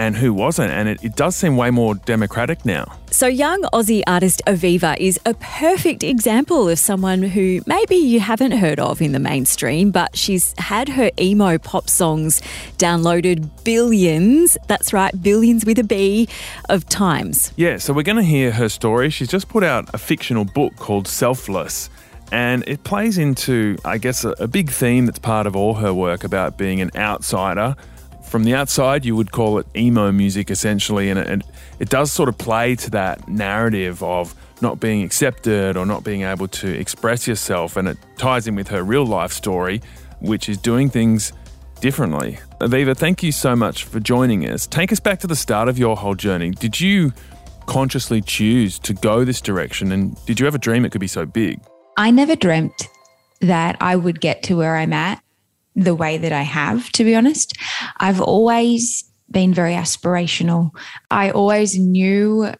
and 0.01 0.17
who 0.17 0.33
wasn't. 0.33 0.71
And 0.71 0.89
it, 0.89 1.03
it 1.03 1.15
does 1.15 1.35
seem 1.35 1.55
way 1.57 1.69
more 1.69 1.93
democratic 1.93 2.65
now. 2.65 2.91
So, 3.11 3.27
young 3.27 3.61
Aussie 3.71 4.01
artist 4.07 4.41
Aviva 4.47 4.97
is 4.97 5.19
a 5.27 5.35
perfect 5.35 6.03
example 6.03 6.67
of 6.69 6.79
someone 6.79 7.21
who 7.21 7.61
maybe 7.67 7.95
you 7.95 8.19
haven't 8.19 8.53
heard 8.53 8.79
of 8.79 8.99
in 8.99 9.11
the 9.11 9.19
mainstream, 9.19 9.91
but 9.91 10.17
she's 10.17 10.55
had 10.57 10.89
her 10.89 11.11
emo 11.19 11.59
pop 11.59 11.87
songs 11.87 12.41
downloaded 12.79 13.47
billions, 13.63 14.57
that's 14.67 14.91
right, 14.91 15.13
billions 15.21 15.65
with 15.65 15.77
a 15.77 15.83
B, 15.83 16.27
of 16.69 16.89
times. 16.89 17.53
Yeah, 17.55 17.77
so 17.77 17.93
we're 17.93 18.01
going 18.01 18.17
to 18.17 18.23
hear 18.23 18.51
her 18.51 18.69
story. 18.69 19.11
She's 19.11 19.29
just 19.29 19.49
put 19.49 19.63
out 19.63 19.93
a 19.93 19.99
fictional 19.99 20.45
book 20.45 20.75
called 20.77 21.07
Selfless. 21.07 21.91
And 22.31 22.63
it 22.65 22.83
plays 22.85 23.19
into, 23.19 23.77
I 23.85 23.99
guess, 23.99 24.23
a, 24.23 24.29
a 24.39 24.47
big 24.47 24.71
theme 24.71 25.05
that's 25.05 25.19
part 25.19 25.45
of 25.45 25.55
all 25.55 25.75
her 25.75 25.93
work 25.93 26.23
about 26.23 26.57
being 26.57 26.81
an 26.81 26.89
outsider 26.95 27.75
from 28.31 28.45
the 28.45 28.55
outside, 28.55 29.03
you 29.03 29.13
would 29.15 29.31
call 29.31 29.57
it 29.57 29.67
emo 29.75 30.09
music 30.11 30.49
essentially, 30.49 31.09
and 31.09 31.19
it, 31.19 31.43
it 31.79 31.89
does 31.89 32.13
sort 32.13 32.29
of 32.29 32.37
play 32.37 32.75
to 32.77 32.89
that 32.91 33.27
narrative 33.27 34.01
of 34.01 34.33
not 34.61 34.79
being 34.79 35.03
accepted 35.03 35.75
or 35.75 35.85
not 35.85 36.05
being 36.05 36.21
able 36.21 36.47
to 36.47 36.69
express 36.79 37.27
yourself, 37.27 37.75
and 37.75 37.89
it 37.89 37.97
ties 38.17 38.47
in 38.47 38.55
with 38.55 38.69
her 38.69 38.83
real 38.83 39.05
life 39.05 39.33
story, 39.33 39.81
which 40.21 40.47
is 40.47 40.57
doing 40.57 40.89
things 40.89 41.33
differently. 41.81 42.39
Aviva, 42.61 42.95
thank 42.95 43.21
you 43.21 43.33
so 43.33 43.53
much 43.53 43.83
for 43.83 43.99
joining 43.99 44.47
us. 44.47 44.65
Take 44.65 44.93
us 44.93 44.99
back 45.01 45.19
to 45.19 45.27
the 45.27 45.35
start 45.35 45.67
of 45.67 45.77
your 45.77 45.97
whole 45.97 46.15
journey. 46.15 46.51
Did 46.51 46.79
you 46.79 47.11
consciously 47.65 48.21
choose 48.21 48.79
to 48.79 48.93
go 48.93 49.25
this 49.25 49.41
direction, 49.41 49.91
and 49.91 50.15
did 50.25 50.39
you 50.39 50.47
ever 50.47 50.57
dream 50.57 50.85
it 50.85 50.93
could 50.93 51.01
be 51.01 51.07
so 51.07 51.25
big? 51.25 51.59
I 51.97 52.11
never 52.11 52.37
dreamt 52.37 52.87
that 53.41 53.75
I 53.81 53.97
would 53.97 54.21
get 54.21 54.43
to 54.43 54.55
where 54.55 54.77
I'm 54.77 54.93
at 54.93 55.21
the 55.75 55.95
way 55.95 56.17
that 56.17 56.31
I 56.31 56.41
have, 56.41 56.91
to 56.93 57.03
be 57.03 57.15
honest. 57.15 57.53
I've 57.97 58.21
always 58.21 59.03
been 59.29 59.53
very 59.53 59.73
aspirational. 59.73 60.71
I 61.09 61.31
always 61.31 61.77
knew 61.77 62.53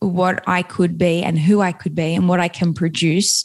what 0.00 0.44
I 0.46 0.62
could 0.62 0.96
be 0.96 1.22
and 1.22 1.38
who 1.38 1.60
I 1.60 1.72
could 1.72 1.94
be 1.94 2.14
and 2.14 2.28
what 2.28 2.38
I 2.38 2.48
can 2.48 2.72
produce 2.72 3.44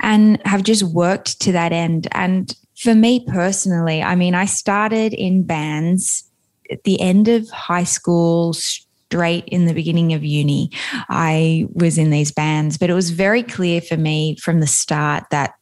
and 0.00 0.40
have 0.46 0.62
just 0.62 0.82
worked 0.82 1.40
to 1.40 1.52
that 1.52 1.72
end. 1.72 2.08
And 2.12 2.54
for 2.76 2.94
me 2.94 3.24
personally, 3.26 4.02
I 4.02 4.14
mean, 4.14 4.34
I 4.34 4.44
started 4.44 5.14
in 5.14 5.44
bands 5.44 6.30
at 6.70 6.84
the 6.84 7.00
end 7.00 7.28
of 7.28 7.48
high 7.48 7.84
school, 7.84 8.52
straight 8.52 9.44
in 9.46 9.64
the 9.64 9.74
beginning 9.74 10.12
of 10.12 10.24
uni. 10.24 10.70
I 11.08 11.66
was 11.72 11.96
in 11.96 12.10
these 12.10 12.32
bands, 12.32 12.76
but 12.76 12.90
it 12.90 12.94
was 12.94 13.10
very 13.10 13.42
clear 13.42 13.80
for 13.80 13.96
me 13.96 14.36
from 14.36 14.60
the 14.60 14.66
start 14.66 15.24
that 15.30 15.54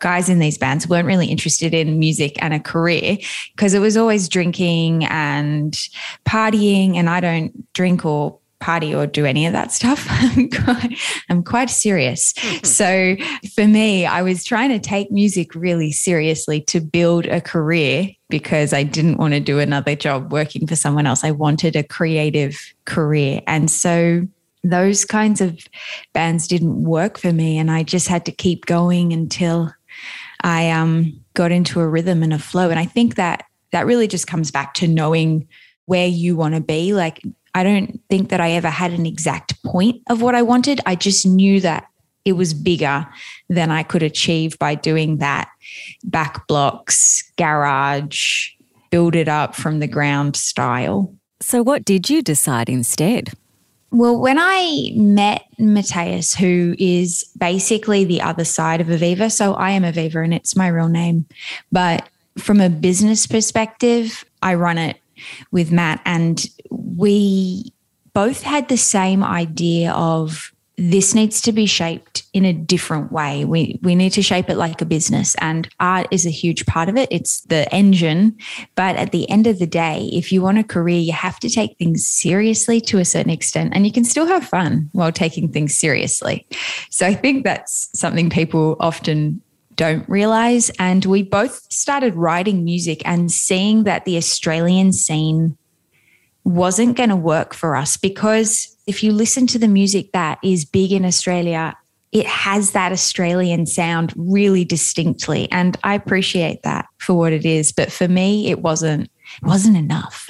guys 0.00 0.28
in 0.28 0.38
these 0.38 0.58
bands 0.58 0.88
weren't 0.88 1.06
really 1.06 1.28
interested 1.28 1.72
in 1.72 1.98
music 1.98 2.42
and 2.42 2.52
a 2.52 2.60
career 2.60 3.18
because 3.54 3.74
it 3.74 3.78
was 3.78 3.96
always 3.96 4.28
drinking 4.28 5.04
and 5.04 5.74
partying. 6.26 6.96
And 6.96 7.08
I 7.08 7.20
don't 7.20 7.72
drink 7.72 8.04
or 8.04 8.38
party 8.60 8.94
or 8.94 9.06
do 9.06 9.24
any 9.24 9.46
of 9.46 9.52
that 9.52 9.72
stuff. 9.72 10.06
I'm 10.10 10.50
quite, 10.50 10.98
I'm 11.28 11.42
quite 11.42 11.70
serious. 11.70 12.32
Mm-hmm. 12.34 12.64
so 12.64 13.16
for 13.54 13.66
me, 13.66 14.06
I 14.06 14.22
was 14.22 14.44
trying 14.44 14.70
to 14.70 14.78
take 14.78 15.10
music 15.10 15.54
really 15.54 15.92
seriously 15.92 16.60
to 16.62 16.80
build 16.80 17.26
a 17.26 17.40
career 17.40 18.10
because 18.28 18.72
I 18.72 18.84
didn't 18.84 19.16
want 19.16 19.34
to 19.34 19.40
do 19.40 19.58
another 19.58 19.96
job 19.96 20.32
working 20.32 20.66
for 20.66 20.76
someone 20.76 21.06
else. 21.06 21.24
I 21.24 21.32
wanted 21.32 21.74
a 21.74 21.82
creative 21.82 22.74
career. 22.84 23.40
And 23.46 23.70
so 23.70 24.26
those 24.62 25.04
kinds 25.04 25.40
of 25.40 25.58
bands 26.12 26.46
didn't 26.46 26.84
work 26.84 27.18
for 27.18 27.32
me. 27.32 27.58
And 27.58 27.70
I 27.70 27.82
just 27.82 28.08
had 28.08 28.26
to 28.26 28.32
keep 28.32 28.66
going 28.66 29.12
until 29.12 29.72
I 30.42 30.70
um, 30.70 31.20
got 31.34 31.52
into 31.52 31.80
a 31.80 31.88
rhythm 31.88 32.22
and 32.22 32.32
a 32.32 32.38
flow. 32.38 32.70
And 32.70 32.78
I 32.78 32.84
think 32.84 33.16
that 33.16 33.44
that 33.72 33.86
really 33.86 34.08
just 34.08 34.26
comes 34.26 34.50
back 34.50 34.74
to 34.74 34.88
knowing 34.88 35.46
where 35.86 36.06
you 36.06 36.36
want 36.36 36.54
to 36.54 36.60
be. 36.60 36.94
Like, 36.94 37.22
I 37.54 37.62
don't 37.62 38.00
think 38.08 38.28
that 38.28 38.40
I 38.40 38.52
ever 38.52 38.70
had 38.70 38.92
an 38.92 39.06
exact 39.06 39.62
point 39.64 40.02
of 40.08 40.22
what 40.22 40.34
I 40.34 40.42
wanted. 40.42 40.80
I 40.86 40.94
just 40.94 41.26
knew 41.26 41.60
that 41.60 41.86
it 42.24 42.32
was 42.32 42.54
bigger 42.54 43.06
than 43.48 43.70
I 43.70 43.82
could 43.82 44.02
achieve 44.02 44.58
by 44.58 44.74
doing 44.74 45.18
that 45.18 45.50
back 46.04 46.46
blocks, 46.46 47.30
garage, 47.36 48.50
build 48.90 49.16
it 49.16 49.28
up 49.28 49.54
from 49.54 49.80
the 49.80 49.88
ground 49.88 50.36
style. 50.36 51.14
So, 51.40 51.62
what 51.62 51.84
did 51.84 52.10
you 52.10 52.22
decide 52.22 52.68
instead? 52.68 53.32
Well, 53.92 54.20
when 54.20 54.38
I 54.38 54.92
met 54.94 55.46
Mateus, 55.58 56.34
who 56.34 56.76
is 56.78 57.24
basically 57.36 58.04
the 58.04 58.22
other 58.22 58.44
side 58.44 58.80
of 58.80 58.86
Aviva, 58.86 59.32
so 59.32 59.54
I 59.54 59.70
am 59.70 59.82
Aviva 59.82 60.22
and 60.22 60.32
it's 60.32 60.54
my 60.54 60.68
real 60.68 60.88
name. 60.88 61.26
But 61.72 62.08
from 62.38 62.60
a 62.60 62.70
business 62.70 63.26
perspective, 63.26 64.24
I 64.42 64.54
run 64.54 64.78
it 64.78 64.98
with 65.50 65.72
Matt, 65.72 66.00
and 66.04 66.46
we 66.70 67.72
both 68.12 68.42
had 68.42 68.68
the 68.68 68.76
same 68.76 69.22
idea 69.24 69.92
of 69.92 70.52
this 70.82 71.14
needs 71.14 71.42
to 71.42 71.52
be 71.52 71.66
shaped 71.66 72.22
in 72.32 72.46
a 72.46 72.54
different 72.54 73.12
way. 73.12 73.44
We 73.44 73.78
we 73.82 73.94
need 73.94 74.14
to 74.14 74.22
shape 74.22 74.48
it 74.48 74.56
like 74.56 74.80
a 74.80 74.86
business 74.86 75.34
and 75.38 75.68
art 75.78 76.08
is 76.10 76.24
a 76.24 76.30
huge 76.30 76.64
part 76.64 76.88
of 76.88 76.96
it. 76.96 77.08
It's 77.12 77.42
the 77.42 77.72
engine, 77.74 78.38
but 78.76 78.96
at 78.96 79.12
the 79.12 79.28
end 79.28 79.46
of 79.46 79.58
the 79.58 79.66
day, 79.66 80.08
if 80.10 80.32
you 80.32 80.40
want 80.40 80.56
a 80.56 80.64
career, 80.64 80.98
you 80.98 81.12
have 81.12 81.38
to 81.40 81.50
take 81.50 81.76
things 81.76 82.06
seriously 82.06 82.80
to 82.82 82.98
a 82.98 83.04
certain 83.04 83.30
extent 83.30 83.74
and 83.74 83.86
you 83.86 83.92
can 83.92 84.04
still 84.04 84.26
have 84.26 84.48
fun 84.48 84.88
while 84.92 85.12
taking 85.12 85.52
things 85.52 85.76
seriously. 85.76 86.46
So 86.88 87.06
I 87.06 87.12
think 87.12 87.44
that's 87.44 87.90
something 87.92 88.30
people 88.30 88.76
often 88.80 89.42
don't 89.76 90.08
realize 90.08 90.70
and 90.78 91.04
we 91.04 91.22
both 91.22 91.70
started 91.70 92.14
writing 92.14 92.64
music 92.64 93.02
and 93.04 93.30
seeing 93.30 93.84
that 93.84 94.06
the 94.06 94.16
Australian 94.16 94.94
scene 94.94 95.58
wasn't 96.44 96.96
going 96.96 97.10
to 97.10 97.16
work 97.16 97.52
for 97.52 97.76
us 97.76 97.98
because 97.98 98.76
if 98.90 99.04
you 99.04 99.12
listen 99.12 99.46
to 99.46 99.56
the 99.56 99.68
music 99.68 100.10
that 100.10 100.40
is 100.42 100.64
big 100.64 100.90
in 100.90 101.04
Australia, 101.04 101.76
it 102.10 102.26
has 102.26 102.72
that 102.72 102.90
Australian 102.90 103.64
sound 103.64 104.12
really 104.16 104.64
distinctly. 104.64 105.48
And 105.52 105.76
I 105.84 105.94
appreciate 105.94 106.64
that 106.64 106.86
for 106.98 107.14
what 107.14 107.32
it 107.32 107.46
is. 107.46 107.70
But 107.70 107.92
for 107.92 108.08
me, 108.08 108.50
it 108.50 108.62
wasn't, 108.62 109.04
it 109.04 109.46
wasn't 109.46 109.76
enough. 109.76 110.26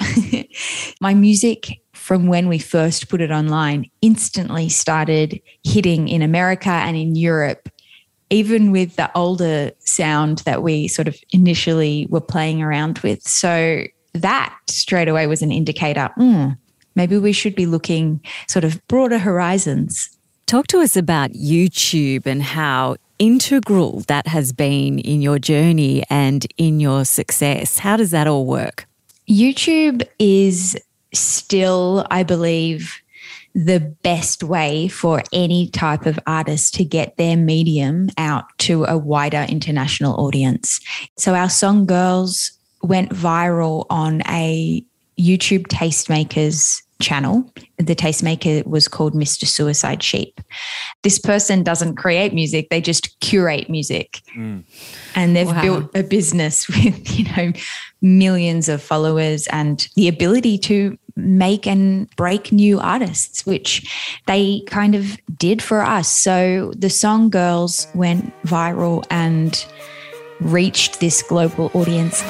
My 1.01 1.15
music 1.15 1.81
from 1.93 2.27
when 2.27 2.47
we 2.47 2.59
first 2.59 3.09
put 3.09 3.19
it 3.19 3.31
online 3.31 3.89
instantly 4.03 4.69
started 4.69 5.41
hitting 5.63 6.07
in 6.07 6.21
America 6.21 6.69
and 6.69 6.95
in 6.95 7.15
Europe, 7.15 7.67
even 8.29 8.69
with 8.69 8.95
the 8.95 9.09
older 9.17 9.71
sound 9.79 10.43
that 10.45 10.61
we 10.61 10.87
sort 10.87 11.07
of 11.07 11.17
initially 11.33 12.05
were 12.11 12.21
playing 12.21 12.61
around 12.61 12.99
with. 12.99 13.23
So 13.23 13.85
that 14.13 14.55
straight 14.69 15.07
away 15.07 15.25
was 15.25 15.41
an 15.41 15.51
indicator. 15.51 16.11
Mm, 16.19 16.57
maybe 16.95 17.17
we 17.17 17.33
should 17.33 17.55
be 17.55 17.65
looking 17.65 18.21
sort 18.47 18.63
of 18.63 18.85
broader 18.87 19.19
horizons. 19.19 20.09
Talk 20.45 20.67
to 20.67 20.79
us 20.81 20.97
about 20.97 21.31
YouTube 21.31 22.25
and 22.25 22.43
how 22.43 22.97
integral 23.19 24.01
that 24.07 24.27
has 24.27 24.51
been 24.51 24.99
in 24.99 25.21
your 25.21 25.39
journey 25.39 26.03
and 26.09 26.45
in 26.57 26.79
your 26.79 27.05
success. 27.05 27.77
How 27.77 27.95
does 27.95 28.11
that 28.11 28.27
all 28.27 28.45
work? 28.45 28.87
YouTube 29.29 30.05
is 30.19 30.77
still, 31.13 32.05
I 32.09 32.23
believe, 32.23 33.01
the 33.53 33.79
best 33.79 34.43
way 34.43 34.87
for 34.87 35.23
any 35.31 35.69
type 35.69 36.05
of 36.05 36.19
artist 36.25 36.73
to 36.75 36.85
get 36.85 37.17
their 37.17 37.37
medium 37.37 38.09
out 38.17 38.45
to 38.59 38.85
a 38.85 38.97
wider 38.97 39.45
international 39.47 40.19
audience. 40.19 40.79
So, 41.17 41.35
our 41.35 41.49
song 41.49 41.85
Girls 41.85 42.51
went 42.81 43.11
viral 43.11 43.85
on 43.89 44.21
a 44.27 44.83
YouTube 45.21 45.67
Tastemakers 45.67 46.81
channel. 47.01 47.51
The 47.77 47.95
tastemaker 47.95 48.65
was 48.65 48.87
called 48.87 49.13
Mr. 49.13 49.45
Suicide 49.45 50.01
Sheep. 50.01 50.39
This 51.01 51.19
person 51.19 51.63
doesn't 51.63 51.95
create 51.95 52.33
music, 52.33 52.69
they 52.69 52.79
just 52.79 53.19
curate 53.19 53.69
music. 53.69 54.21
Mm. 54.37 54.63
And 55.15 55.35
they've 55.35 55.47
wow. 55.47 55.61
built 55.61 55.95
a 55.95 56.03
business 56.03 56.67
with, 56.69 57.17
you 57.17 57.25
know, 57.35 57.51
millions 58.01 58.69
of 58.69 58.81
followers 58.81 59.47
and 59.47 59.87
the 59.95 60.07
ability 60.07 60.57
to 60.59 60.97
make 61.15 61.67
and 61.67 62.09
break 62.15 62.51
new 62.51 62.79
artists, 62.79 63.45
which 63.45 64.17
they 64.27 64.61
kind 64.67 64.95
of 64.95 65.17
did 65.37 65.61
for 65.61 65.81
us. 65.81 66.07
So 66.07 66.71
the 66.77 66.89
song 66.89 67.29
Girls 67.29 67.87
went 67.93 68.33
viral 68.43 69.05
and 69.09 69.65
reached 70.39 70.99
this 70.99 71.21
global 71.21 71.69
audience. 71.73 72.23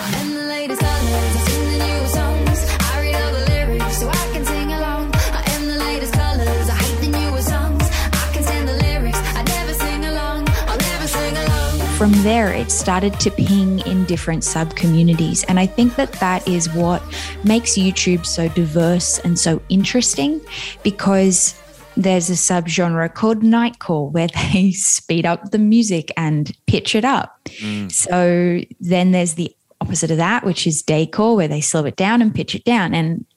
From 12.01 12.23
there, 12.23 12.51
it 12.51 12.71
started 12.71 13.19
to 13.19 13.29
ping 13.29 13.77
in 13.81 14.03
different 14.05 14.43
sub 14.43 14.75
communities. 14.75 15.43
And 15.43 15.59
I 15.59 15.67
think 15.67 15.97
that 15.97 16.11
that 16.13 16.47
is 16.47 16.67
what 16.73 17.03
makes 17.43 17.77
YouTube 17.77 18.25
so 18.25 18.47
diverse 18.47 19.19
and 19.19 19.37
so 19.37 19.61
interesting 19.69 20.41
because 20.81 21.53
there's 21.95 22.31
a 22.31 22.33
subgenre 22.33 23.13
called 23.13 23.43
nightcore 23.43 24.11
where 24.11 24.27
they 24.51 24.71
speed 24.71 25.27
up 25.27 25.51
the 25.51 25.59
music 25.59 26.11
and 26.17 26.57
pitch 26.65 26.95
it 26.95 27.05
up. 27.05 27.39
Mm. 27.59 27.91
So 27.91 28.61
then 28.79 29.11
there's 29.11 29.35
the 29.35 29.55
opposite 29.79 30.09
of 30.09 30.17
that, 30.17 30.43
which 30.43 30.65
is 30.65 30.81
daycore 30.81 31.35
where 31.35 31.47
they 31.47 31.61
slow 31.61 31.85
it 31.85 31.97
down 31.97 32.23
and 32.23 32.33
pitch 32.33 32.55
it 32.55 32.65
down. 32.65 32.95
And 32.95 33.27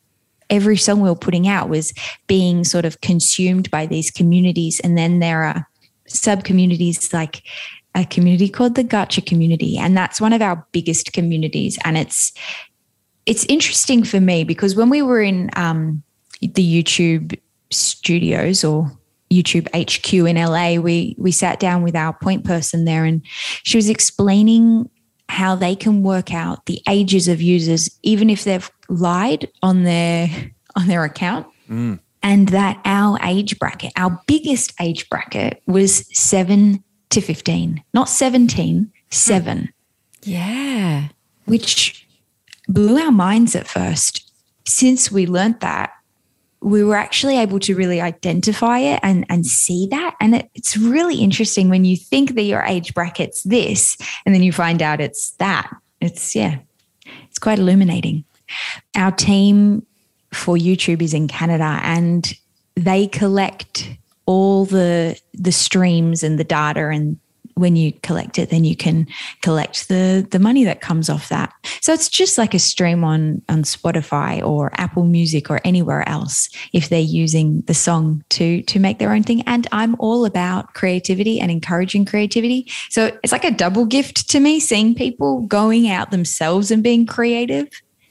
every 0.49 0.79
song 0.79 1.01
we 1.03 1.11
were 1.11 1.17
putting 1.17 1.47
out 1.47 1.69
was 1.69 1.93
being 2.29 2.65
sort 2.65 2.87
of 2.87 3.03
consumed 3.03 3.71
by 3.71 3.85
these 3.85 4.11
communities. 4.11 4.81
And 4.81 4.97
then 4.97 5.19
there 5.19 5.43
are 5.43 5.69
sub 6.07 6.45
communities 6.45 7.13
like 7.13 7.43
a 7.95 8.05
community 8.05 8.49
called 8.49 8.75
the 8.75 8.85
Gacha 8.85 9.25
community, 9.25 9.79
and 9.79 9.97
that's 9.97 10.21
one 10.21 10.33
of 10.33 10.43
our 10.43 10.67
biggest 10.73 11.13
communities. 11.13 11.79
And 11.85 11.97
it's 11.97 12.33
it's 13.27 13.45
interesting 13.47 14.05
for 14.05 14.21
me 14.21 14.45
because 14.45 14.77
when 14.77 14.91
we 14.91 15.03
were 15.03 15.23
in 15.23 15.51
um, 15.57 16.03
the 16.41 16.83
YouTube 16.83 17.39
studios 17.71 18.65
or 18.65 18.91
YouTube 19.33 19.69
HQ 19.75 20.13
in 20.13 20.37
LA, 20.37 20.81
we 20.81 21.15
we 21.19 21.33
sat 21.33 21.61
down 21.61 21.83
with 21.83 21.97
our 21.97 22.13
point 22.13 22.45
person 22.45 22.85
there, 22.85 23.05
and 23.05 23.23
she 23.63 23.77
was 23.77 23.89
explaining 23.89 24.89
how 25.29 25.55
they 25.55 25.75
can 25.75 26.03
work 26.03 26.35
out 26.35 26.67
the 26.67 26.83
ages 26.89 27.29
of 27.29 27.41
users, 27.41 27.89
even 28.03 28.29
if 28.29 28.45
they've 28.45 28.71
lied 28.89 29.51
on 29.63 29.85
their 29.85 30.29
on 30.77 30.89
their 30.89 31.05
account. 31.05 31.47
Mm. 31.69 32.01
And 32.23 32.49
that 32.49 32.81
our 32.87 33.19
age 33.23 33.59
bracket, 33.59 33.93
our 33.97 34.19
biggest 34.27 34.73
age 34.81 35.11
bracket 35.11 35.63
was 35.67 36.09
seven 36.19 36.83
to 37.15 37.21
15, 37.21 37.83
not 37.93 38.09
17, 38.09 38.93
seven. 39.11 39.73
Yeah. 40.23 41.09
Which 41.47 42.07
blew 42.69 42.99
our 42.99 43.13
minds 43.13 43.55
at 43.55 43.69
first. 43.69 44.31
Since 44.67 45.11
we 45.13 45.27
learned 45.27 45.61
that, 45.61 45.93
we 46.61 46.83
were 46.83 46.97
actually 46.97 47.39
able 47.39 47.61
to 47.61 47.75
really 47.75 48.01
identify 48.01 48.79
it 48.79 49.01
and, 49.03 49.27
and 49.29 49.47
see 49.47 49.87
that. 49.91 50.15
And 50.21 50.37
it, 50.37 50.51
it's 50.55 50.77
really 50.77 51.17
interesting 51.17 51.69
when 51.69 51.85
you 51.85 51.97
think 51.97 52.35
that 52.35 52.43
your 52.43 52.63
age 52.63 52.95
bracket's 52.95 53.43
this, 53.43 53.99
and 54.25 54.35
then 54.35 54.43
you 54.43 54.51
find 54.51 54.81
out 54.81 55.01
it's 55.01 55.33
that. 55.33 55.71
It's, 56.01 56.35
yeah, 56.35 56.59
it's 57.29 57.39
quite 57.39 57.59
illuminating. 57.59 58.25
Our 58.95 59.13
team 59.13 59.87
for 60.33 60.57
YouTube 60.57 61.03
is 61.03 61.15
in 61.15 61.29
Canada 61.29 61.81
and 61.83 62.33
they 62.77 63.07
collect 63.07 63.89
all 64.27 64.65
the 64.65 65.19
the 65.33 65.53
streams 65.53 66.23
and 66.23 66.39
the 66.39 66.45
data 66.45 66.89
and 66.89 67.19
when 67.55 67.77
you 67.77 67.93
collect 68.03 68.39
it, 68.39 68.51
then 68.51 68.65
you 68.65 68.77
can 68.77 69.07
collect 69.43 69.89
the 69.89 70.27
the 70.31 70.39
money 70.39 70.65
that 70.65 70.81
comes 70.81 71.09
off 71.09 71.29
that. 71.29 71.53
So 71.81 71.93
it's 71.93 72.09
just 72.09 72.37
like 72.37 72.55
a 72.55 72.59
stream 72.59 73.05
on 73.05 73.43
on 73.49 73.63
Spotify 73.63 74.45
or 74.45 74.73
Apple 74.75 75.05
Music 75.05 75.51
or 75.51 75.61
anywhere 75.65 76.09
else 76.09 76.49
if 76.73 76.89
they're 76.89 77.01
using 77.01 77.63
the 77.63 77.75
song 77.75 78.25
to 78.31 78.63
to 78.63 78.81
make 78.81 78.99
their 78.99 79.13
own 79.13 79.23
thing. 79.23 79.43
And 79.43 79.67
I'm 79.73 79.95
all 79.99 80.25
about 80.25 80.75
creativity 80.75 81.41
and 81.41 81.51
encouraging 81.51 82.05
creativity. 82.05 82.71
So 82.91 83.17
it's 83.23 83.33
like 83.33 83.45
a 83.45 83.51
double 83.51 83.87
gift 83.87 84.29
to 84.31 84.41
me 84.41 84.59
seeing 84.61 84.95
people 84.95 85.43
going 85.43 85.89
out 85.89 86.11
themselves 86.11 86.71
and 86.71 86.83
being 86.83 87.07
creative 87.07 87.69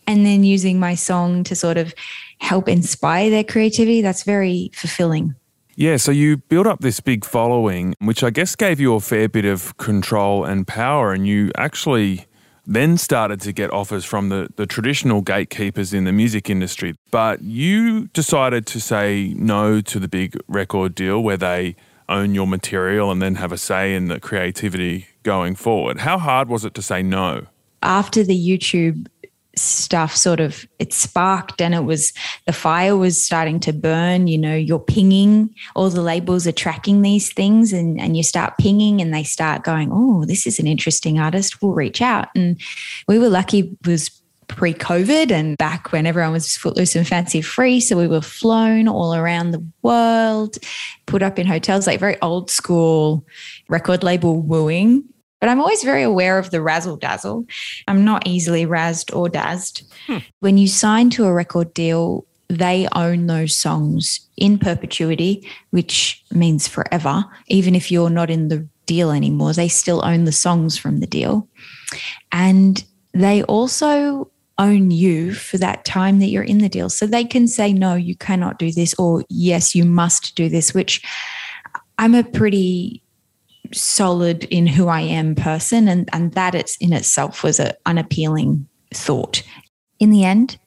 and 0.08 0.26
then 0.26 0.44
using 0.44 0.80
my 0.80 0.96
song 0.96 1.44
to 1.46 1.56
sort 1.56 1.78
of 1.78 1.94
help 2.40 2.68
inspire 2.68 3.30
their 3.30 3.44
creativity. 3.44 4.02
That's 4.02 4.24
very 4.24 4.72
fulfilling. 4.74 5.36
Yeah, 5.76 5.98
so 5.98 6.12
you 6.12 6.38
built 6.38 6.68
up 6.68 6.82
this 6.82 7.00
big 7.00 7.26
following, 7.26 7.96
which 8.00 8.24
I 8.24 8.30
guess 8.30 8.56
gave 8.56 8.80
you 8.80 8.94
a 8.94 9.00
fair 9.00 9.28
bit 9.28 9.46
of 9.46 9.76
control 9.78 10.46
and 10.46 10.68
power, 10.68 11.14
and 11.14 11.28
you 11.28 11.52
actually 11.58 12.28
then 12.66 12.98
started 12.98 13.42
to 13.42 13.52
get 13.52 13.74
offers 13.74 14.06
from 14.06 14.30
the, 14.30 14.50
the 14.56 14.66
traditional 14.66 15.22
gatekeepers 15.22 15.94
in 15.94 16.04
the 16.04 16.14
music 16.14 16.50
industry. 16.50 16.94
But 17.12 17.42
you 17.42 18.08
decided 18.10 18.66
to 18.68 18.80
say 18.80 19.34
no 19.36 19.82
to 19.82 20.00
the 20.00 20.08
big 20.08 20.38
record 20.48 20.96
deal 20.96 21.22
where 21.22 21.38
they 21.38 21.76
own 22.08 22.36
your 22.36 22.48
material 22.48 23.12
and 23.12 23.22
then 23.22 23.36
have 23.36 23.52
a 23.52 23.58
say 23.58 23.96
in 23.96 24.08
the 24.08 24.20
creativity 24.20 25.08
going 25.24 25.56
forward. 25.56 26.00
How 26.00 26.18
hard 26.18 26.50
was 26.50 26.64
it 26.64 26.74
to 26.76 26.82
say 26.82 27.02
no? 27.02 27.48
After 27.82 28.24
the 28.24 28.38
YouTube 28.38 29.08
stuff 29.56 30.16
sort 30.16 30.40
of 30.40 30.66
it 30.80 30.92
sparked 30.92 31.62
and 31.62 31.76
it 31.76 31.84
was 31.84 32.12
the 32.48 32.54
fire 32.54 32.98
was 32.98 33.24
starting 33.24 33.60
to 33.60 33.72
burn 33.72 34.26
you 34.26 34.38
know 34.38 34.56
you're 34.56 34.80
pinging 34.80 35.54
all 35.76 35.90
the 35.92 36.02
labels 36.02 36.48
are 36.48 36.52
tracking 36.52 37.04
these 37.04 37.32
things 37.32 37.72
and 37.72 38.02
and 38.02 38.18
you 38.18 38.24
start 38.24 38.58
pinging 38.58 39.00
and 39.00 39.14
they 39.14 39.24
start 39.24 39.64
going 39.64 39.90
oh 39.92 40.26
this 40.26 40.48
is 40.48 40.60
an 40.60 40.66
interesting 40.66 41.20
artist 41.20 41.62
we'll 41.62 41.74
reach 41.74 42.02
out. 42.02 42.30
And 42.36 42.60
we 43.08 43.20
were 43.20 43.30
lucky 43.30 43.76
was 43.86 44.10
pre-covid 44.48 45.32
and 45.32 45.58
back 45.58 45.92
when 45.92 46.06
everyone 46.06 46.34
was 46.34 46.58
footloose 46.58 46.96
and 46.96 47.08
fancy 47.08 47.42
free 47.42 47.80
so 47.80 47.98
we 47.98 48.08
were 48.08 48.22
flown 48.22 48.90
all 48.90 49.16
around 49.16 49.52
the 49.52 49.66
world 49.82 50.58
put 51.06 51.24
up 51.24 51.40
in 51.40 51.48
hotels 51.48 51.88
like 51.88 52.00
very 52.00 52.22
old 52.22 52.52
school 52.52 53.26
record 53.70 54.04
label 54.04 54.42
wooing 54.42 55.04
but 55.44 55.50
I'm 55.50 55.60
always 55.60 55.84
very 55.84 56.04
aware 56.04 56.40
of 56.40 56.52
the 56.52 56.62
razzle 56.62 56.96
dazzle. 56.96 57.46
I'm 57.90 58.06
not 58.06 58.26
easily 58.26 58.66
razzed 58.66 59.14
or 59.14 59.28
dazzed. 59.28 59.84
Hmm. 60.08 60.20
When 60.40 60.58
you 60.58 60.70
sign 60.70 61.10
to 61.10 61.26
a 61.26 61.34
record 61.34 61.74
deal, 61.74 62.26
they 62.48 62.88
own 62.94 63.28
those 63.28 63.58
songs 63.58 64.22
in 64.38 64.58
perpetuity, 64.58 65.46
which 65.72 66.24
means 66.32 66.70
forever. 66.70 67.26
Even 67.48 67.76
if 67.76 67.92
you're 67.92 68.10
not 68.10 68.30
in 68.30 68.48
the 68.48 68.66
deal 68.86 69.12
anymore, 69.12 69.52
they 69.52 69.68
still 69.68 70.06
own 70.06 70.24
the 70.24 70.32
songs 70.32 70.78
from 70.78 71.02
the 71.02 71.08
deal. 71.08 71.50
And 72.32 72.82
they 73.14 73.44
also 73.44 74.32
own 74.58 74.92
you 74.92 75.34
for 75.34 75.58
that 75.58 75.84
time 75.84 76.20
that 76.20 76.28
you're 76.28 76.44
in 76.44 76.60
the 76.60 76.70
deal. 76.70 76.90
So 76.90 77.06
they 77.06 77.26
can 77.26 77.50
say, 77.50 77.74
no, 77.74 77.96
you 77.96 78.16
cannot 78.16 78.60
do 78.60 78.72
this, 78.72 78.94
or 78.94 79.26
yes, 79.28 79.76
you 79.76 79.84
must 79.84 80.36
do 80.36 80.48
this, 80.48 80.74
which 80.74 81.02
I'm 81.98 82.16
a 82.16 82.24
pretty 82.24 83.03
solid 83.74 84.46
in 84.46 84.68
who 84.68 84.88
I 84.88 85.02
am 85.02 85.36
person. 85.36 85.88
And, 85.88 86.10
and 86.14 86.34
that 86.34 86.56
it's 86.56 86.78
in 86.78 86.94
itself 86.94 87.44
was 87.44 87.60
an 87.60 87.74
unappealing 87.86 88.68
thought. 88.94 89.44
In 90.00 90.12
the 90.12 90.24
end, 90.24 90.58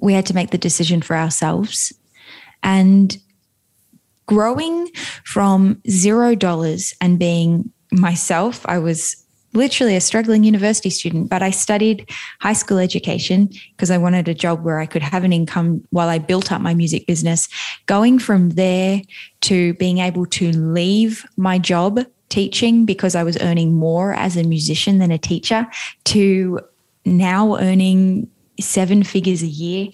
we 0.00 0.12
had 0.12 0.26
to 0.26 0.34
make 0.34 0.50
the 0.50 0.58
decision 0.58 1.02
for 1.02 1.16
ourselves. 1.16 1.92
And 2.62 3.16
growing 4.26 4.88
from 5.24 5.80
zero 5.88 6.34
dollars 6.34 6.94
and 7.00 7.18
being 7.18 7.72
myself, 7.92 8.64
I 8.66 8.78
was 8.78 9.16
literally 9.52 9.96
a 9.96 10.00
struggling 10.00 10.44
university 10.44 10.90
student, 10.90 11.28
but 11.28 11.42
I 11.42 11.50
studied 11.50 12.08
high 12.40 12.52
school 12.52 12.78
education 12.78 13.50
because 13.72 13.90
I 13.90 13.98
wanted 13.98 14.28
a 14.28 14.34
job 14.34 14.62
where 14.62 14.78
I 14.78 14.86
could 14.86 15.02
have 15.02 15.24
an 15.24 15.32
income 15.32 15.82
while 15.90 16.08
I 16.08 16.18
built 16.18 16.52
up 16.52 16.60
my 16.60 16.74
music 16.74 17.06
business. 17.06 17.48
Going 17.86 18.18
from 18.18 18.50
there 18.50 19.02
to 19.42 19.74
being 19.74 19.98
able 19.98 20.26
to 20.26 20.52
leave 20.52 21.26
my 21.36 21.58
job 21.58 22.00
teaching 22.30 22.86
because 22.86 23.14
I 23.14 23.22
was 23.22 23.36
earning 23.40 23.74
more 23.74 24.14
as 24.14 24.36
a 24.36 24.44
musician 24.44 24.98
than 24.98 25.10
a 25.10 25.18
teacher 25.18 25.66
to 26.04 26.60
now 27.04 27.56
earning 27.58 28.30
seven 28.58 29.02
figures 29.02 29.42
a 29.42 29.46
year. 29.46 29.88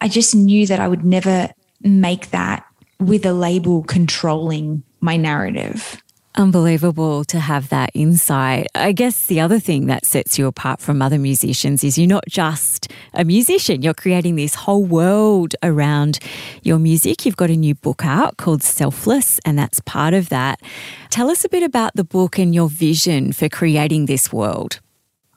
I 0.00 0.08
just 0.08 0.34
knew 0.34 0.66
that 0.66 0.80
I 0.80 0.88
would 0.88 1.04
never 1.04 1.48
make 1.82 2.30
that 2.30 2.66
with 2.98 3.24
a 3.24 3.32
label 3.32 3.82
controlling 3.84 4.82
my 5.00 5.16
narrative. 5.16 6.02
Unbelievable 6.38 7.24
to 7.24 7.40
have 7.40 7.70
that 7.70 7.90
insight. 7.94 8.66
I 8.74 8.92
guess 8.92 9.24
the 9.24 9.40
other 9.40 9.58
thing 9.58 9.86
that 9.86 10.04
sets 10.04 10.38
you 10.38 10.46
apart 10.46 10.80
from 10.82 11.00
other 11.00 11.18
musicians 11.18 11.82
is 11.82 11.96
you're 11.96 12.06
not 12.06 12.24
just 12.28 12.92
a 13.14 13.24
musician, 13.24 13.80
you're 13.80 13.94
creating 13.94 14.36
this 14.36 14.54
whole 14.54 14.84
world 14.84 15.54
around 15.62 16.18
your 16.62 16.78
music. 16.78 17.24
You've 17.24 17.38
got 17.38 17.48
a 17.48 17.56
new 17.56 17.74
book 17.74 18.04
out 18.04 18.36
called 18.36 18.62
Selfless, 18.62 19.40
and 19.46 19.58
that's 19.58 19.80
part 19.80 20.12
of 20.12 20.28
that. 20.28 20.60
Tell 21.08 21.30
us 21.30 21.42
a 21.42 21.48
bit 21.48 21.62
about 21.62 21.92
the 21.94 22.04
book 22.04 22.38
and 22.38 22.54
your 22.54 22.68
vision 22.68 23.32
for 23.32 23.48
creating 23.48 24.04
this 24.04 24.30
world. 24.30 24.80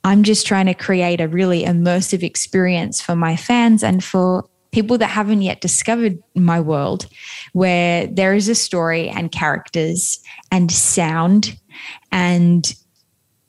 I'm 0.03 0.23
just 0.23 0.45
trying 0.45 0.65
to 0.65 0.73
create 0.73 1.21
a 1.21 1.29
really 1.29 1.63
immersive 1.63 2.23
experience 2.23 2.99
for 2.99 3.15
my 3.15 3.37
fans 3.37 3.83
and 3.83 4.03
for 4.03 4.49
people 4.71 4.97
that 4.97 5.07
haven't 5.07 5.41
yet 5.41 5.61
discovered 5.61 6.21
my 6.35 6.59
world, 6.59 7.07
where 7.53 8.07
there 8.07 8.33
is 8.33 8.49
a 8.49 8.55
story 8.55 9.09
and 9.09 9.31
characters 9.31 10.19
and 10.51 10.71
sound, 10.71 11.57
and 12.11 12.75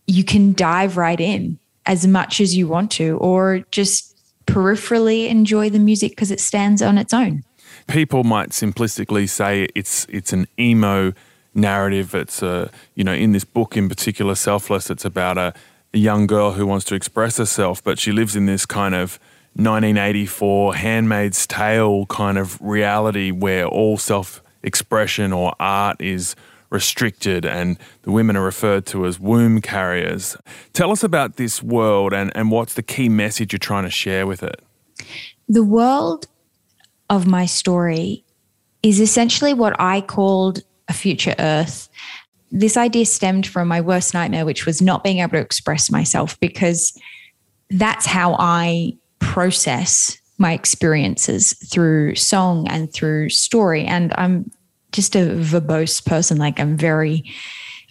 you 0.06 0.24
can 0.24 0.52
dive 0.52 0.96
right 0.96 1.20
in 1.20 1.58
as 1.86 2.06
much 2.06 2.40
as 2.40 2.56
you 2.56 2.66
want 2.68 2.90
to, 2.92 3.16
or 3.18 3.60
just 3.70 4.16
peripherally 4.46 5.28
enjoy 5.28 5.70
the 5.70 5.78
music 5.78 6.12
because 6.12 6.30
it 6.30 6.40
stands 6.40 6.82
on 6.82 6.98
its 6.98 7.12
own. 7.12 7.44
People 7.86 8.24
might 8.24 8.50
simplistically 8.50 9.28
say 9.28 9.68
it's 9.74 10.06
it's 10.08 10.32
an 10.32 10.46
emo 10.58 11.12
narrative. 11.54 12.14
It's 12.14 12.42
a 12.42 12.70
you 12.94 13.04
know 13.04 13.14
in 13.14 13.32
this 13.32 13.44
book 13.44 13.76
in 13.76 13.88
particular, 13.88 14.34
selfless. 14.34 14.90
It's 14.90 15.04
about 15.04 15.38
a, 15.38 15.54
a 15.92 15.98
young 15.98 16.26
girl 16.26 16.52
who 16.52 16.66
wants 16.66 16.84
to 16.86 16.94
express 16.94 17.36
herself, 17.38 17.82
but 17.82 17.98
she 17.98 18.12
lives 18.12 18.36
in 18.36 18.46
this 18.46 18.66
kind 18.66 18.94
of 18.94 19.18
1984 19.54 20.74
Handmaid's 20.76 21.46
Tale 21.46 22.06
kind 22.06 22.38
of 22.38 22.60
reality 22.60 23.30
where 23.30 23.66
all 23.66 23.98
self 23.98 24.42
expression 24.62 25.32
or 25.32 25.54
art 25.58 26.00
is 26.00 26.36
restricted 26.70 27.44
and 27.44 27.78
the 28.02 28.12
women 28.12 28.36
are 28.36 28.44
referred 28.44 28.86
to 28.86 29.04
as 29.04 29.18
womb 29.18 29.60
carriers. 29.60 30.36
Tell 30.72 30.92
us 30.92 31.02
about 31.02 31.36
this 31.36 31.62
world 31.62 32.12
and, 32.12 32.30
and 32.36 32.50
what's 32.50 32.74
the 32.74 32.82
key 32.82 33.08
message 33.08 33.52
you're 33.52 33.58
trying 33.58 33.84
to 33.84 33.90
share 33.90 34.26
with 34.26 34.42
it? 34.42 34.62
The 35.48 35.64
world 35.64 36.26
of 37.08 37.26
my 37.26 37.44
story 37.46 38.24
is 38.82 39.00
essentially 39.00 39.52
what 39.52 39.74
I 39.80 40.00
called 40.00 40.62
a 40.88 40.92
future 40.92 41.34
Earth. 41.38 41.88
This 42.52 42.76
idea 42.76 43.04
stemmed 43.06 43.46
from 43.46 43.68
my 43.68 43.80
worst 43.80 44.14
nightmare, 44.14 44.44
which 44.44 44.64
was 44.64 44.80
not 44.80 45.04
being 45.04 45.18
able 45.18 45.32
to 45.32 45.38
express 45.38 45.90
myself 45.90 46.38
because 46.40 46.96
that's 47.70 48.06
how 48.06 48.36
I 48.38 48.92
process 49.20 50.18
my 50.38 50.52
experiences 50.52 51.52
through 51.70 52.16
song 52.16 52.66
and 52.68 52.92
through 52.92 53.28
story. 53.28 53.84
And 53.84 54.12
I'm 54.16 54.50
just 54.90 55.14
a 55.14 55.36
verbose 55.36 56.04
person. 56.04 56.38
Like 56.38 56.58
I'm 56.58 56.76
very 56.76 57.30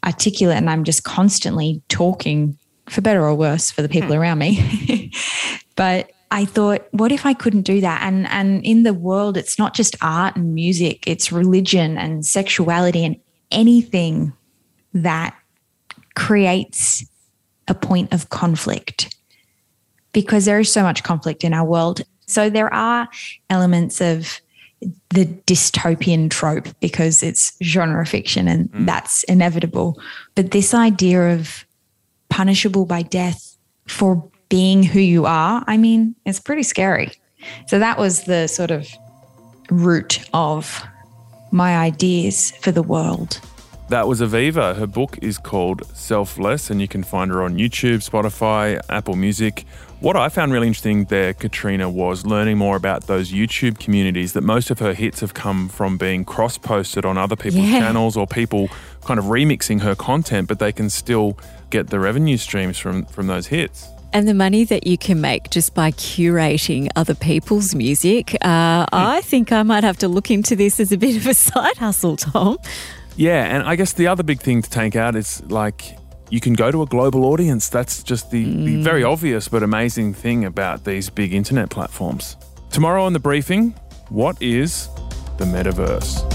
articulate 0.03 0.57
and 0.57 0.69
I'm 0.69 0.83
just 0.83 1.03
constantly 1.03 1.81
talking 1.89 2.57
for 2.89 3.01
better 3.01 3.23
or 3.23 3.35
worse 3.35 3.69
for 3.71 3.81
the 3.81 3.89
people 3.89 4.09
hmm. 4.09 4.19
around 4.19 4.39
me. 4.39 5.11
but 5.75 6.11
I 6.31 6.45
thought, 6.45 6.87
what 6.91 7.11
if 7.11 7.25
I 7.25 7.33
couldn't 7.33 7.63
do 7.63 7.81
that? 7.81 8.01
And 8.03 8.27
and 8.27 8.63
in 8.63 8.83
the 8.83 8.93
world, 8.93 9.37
it's 9.37 9.57
not 9.57 9.73
just 9.73 9.95
art 10.01 10.35
and 10.35 10.53
music, 10.53 11.07
it's 11.07 11.31
religion 11.31 11.97
and 11.97 12.25
sexuality 12.25 13.05
and 13.05 13.15
anything 13.51 14.33
that 14.93 15.35
creates 16.15 17.05
a 17.67 17.73
point 17.73 18.13
of 18.13 18.29
conflict 18.29 19.15
because 20.13 20.45
there 20.45 20.59
is 20.59 20.71
so 20.71 20.83
much 20.83 21.03
conflict 21.03 21.43
in 21.43 21.53
our 21.53 21.65
world. 21.65 22.01
So 22.27 22.49
there 22.49 22.73
are 22.73 23.07
elements 23.49 24.01
of 24.01 24.41
the 25.09 25.25
dystopian 25.25 26.29
trope 26.29 26.67
because 26.79 27.21
it's 27.21 27.55
genre 27.61 28.05
fiction 28.05 28.47
and 28.47 28.71
mm. 28.71 28.85
that's 28.85 29.23
inevitable. 29.23 29.99
But 30.35 30.51
this 30.51 30.73
idea 30.73 31.33
of 31.33 31.65
punishable 32.29 32.85
by 32.85 33.01
death 33.01 33.57
for 33.87 34.29
being 34.49 34.83
who 34.83 34.99
you 34.99 35.25
are, 35.25 35.63
I 35.67 35.77
mean, 35.77 36.15
it's 36.25 36.39
pretty 36.39 36.63
scary. 36.63 37.11
So 37.67 37.79
that 37.79 37.97
was 37.97 38.23
the 38.23 38.47
sort 38.47 38.71
of 38.71 38.87
root 39.69 40.19
of 40.33 40.83
my 41.51 41.77
ideas 41.77 42.51
for 42.61 42.71
the 42.71 42.83
world. 42.83 43.39
That 43.89 44.07
was 44.07 44.21
Aviva. 44.21 44.75
Her 44.75 44.85
book 44.85 45.17
is 45.21 45.39
called 45.39 45.81
Selfless, 45.95 46.69
and 46.69 46.79
you 46.79 46.87
can 46.87 47.01
find 47.01 47.31
her 47.31 47.41
on 47.41 47.57
YouTube, 47.57 48.07
Spotify, 48.07 48.79
Apple 48.87 49.15
Music. 49.15 49.65
What 50.01 50.15
I 50.15 50.29
found 50.29 50.53
really 50.53 50.67
interesting 50.67 51.05
there, 51.05 51.33
Katrina, 51.33 51.89
was 51.89 52.25
learning 52.25 52.57
more 52.57 52.77
about 52.77 53.07
those 53.07 53.33
YouTube 53.33 53.79
communities 53.79 54.31
that 54.31 54.43
most 54.43 54.69
of 54.69 54.79
her 54.79 54.93
hits 54.93 55.19
have 55.19 55.33
come 55.33 55.67
from 55.67 55.97
being 55.97 56.23
cross 56.23 56.57
posted 56.57 57.03
on 57.03 57.17
other 57.17 57.35
people's 57.35 57.65
yeah. 57.65 57.79
channels 57.79 58.15
or 58.15 58.25
people 58.25 58.69
kind 59.01 59.19
of 59.19 59.25
remixing 59.25 59.81
her 59.81 59.95
content, 59.95 60.47
but 60.47 60.59
they 60.59 60.71
can 60.71 60.89
still 60.89 61.37
get 61.69 61.87
the 61.87 61.99
revenue 61.99 62.37
streams 62.37 62.77
from, 62.77 63.03
from 63.07 63.27
those 63.27 63.47
hits. 63.47 63.89
And 64.13 64.25
the 64.25 64.33
money 64.33 64.63
that 64.63 64.87
you 64.87 64.97
can 64.97 65.19
make 65.19 65.49
just 65.49 65.75
by 65.75 65.91
curating 65.91 66.87
other 66.95 67.13
people's 67.13 67.75
music, 67.75 68.35
uh. 68.35 68.85
I 68.93 69.19
think 69.25 69.51
I 69.51 69.63
might 69.63 69.83
have 69.83 69.97
to 69.97 70.07
look 70.07 70.31
into 70.31 70.55
this 70.55 70.79
as 70.79 70.93
a 70.93 70.97
bit 70.97 71.17
of 71.17 71.27
a 71.27 71.33
side 71.33 71.75
hustle, 71.75 72.15
Tom. 72.15 72.57
Yeah, 73.17 73.43
and 73.53 73.67
I 73.67 73.75
guess 73.75 73.91
the 73.91 74.07
other 74.07 74.23
big 74.23 74.39
thing 74.39 74.61
to 74.61 74.69
take 74.69 74.95
out 74.95 75.17
is 75.17 75.43
like 75.51 75.98
you 76.29 76.39
can 76.39 76.53
go 76.53 76.71
to 76.71 76.81
a 76.81 76.85
global 76.85 77.25
audience. 77.25 77.69
That's 77.69 78.03
just 78.03 78.31
the, 78.31 78.45
mm. 78.45 78.65
the 78.65 78.81
very 78.81 79.03
obvious 79.03 79.47
but 79.47 79.63
amazing 79.63 80.13
thing 80.13 80.45
about 80.45 80.83
these 80.83 81.09
big 81.09 81.33
internet 81.33 81.69
platforms. 81.69 82.37
Tomorrow 82.71 83.03
on 83.03 83.13
the 83.13 83.19
briefing, 83.19 83.73
what 84.09 84.41
is 84.41 84.89
the 85.37 85.45
metaverse? 85.45 86.25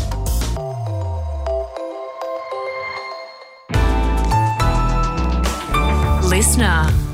Listener. 6.29 7.14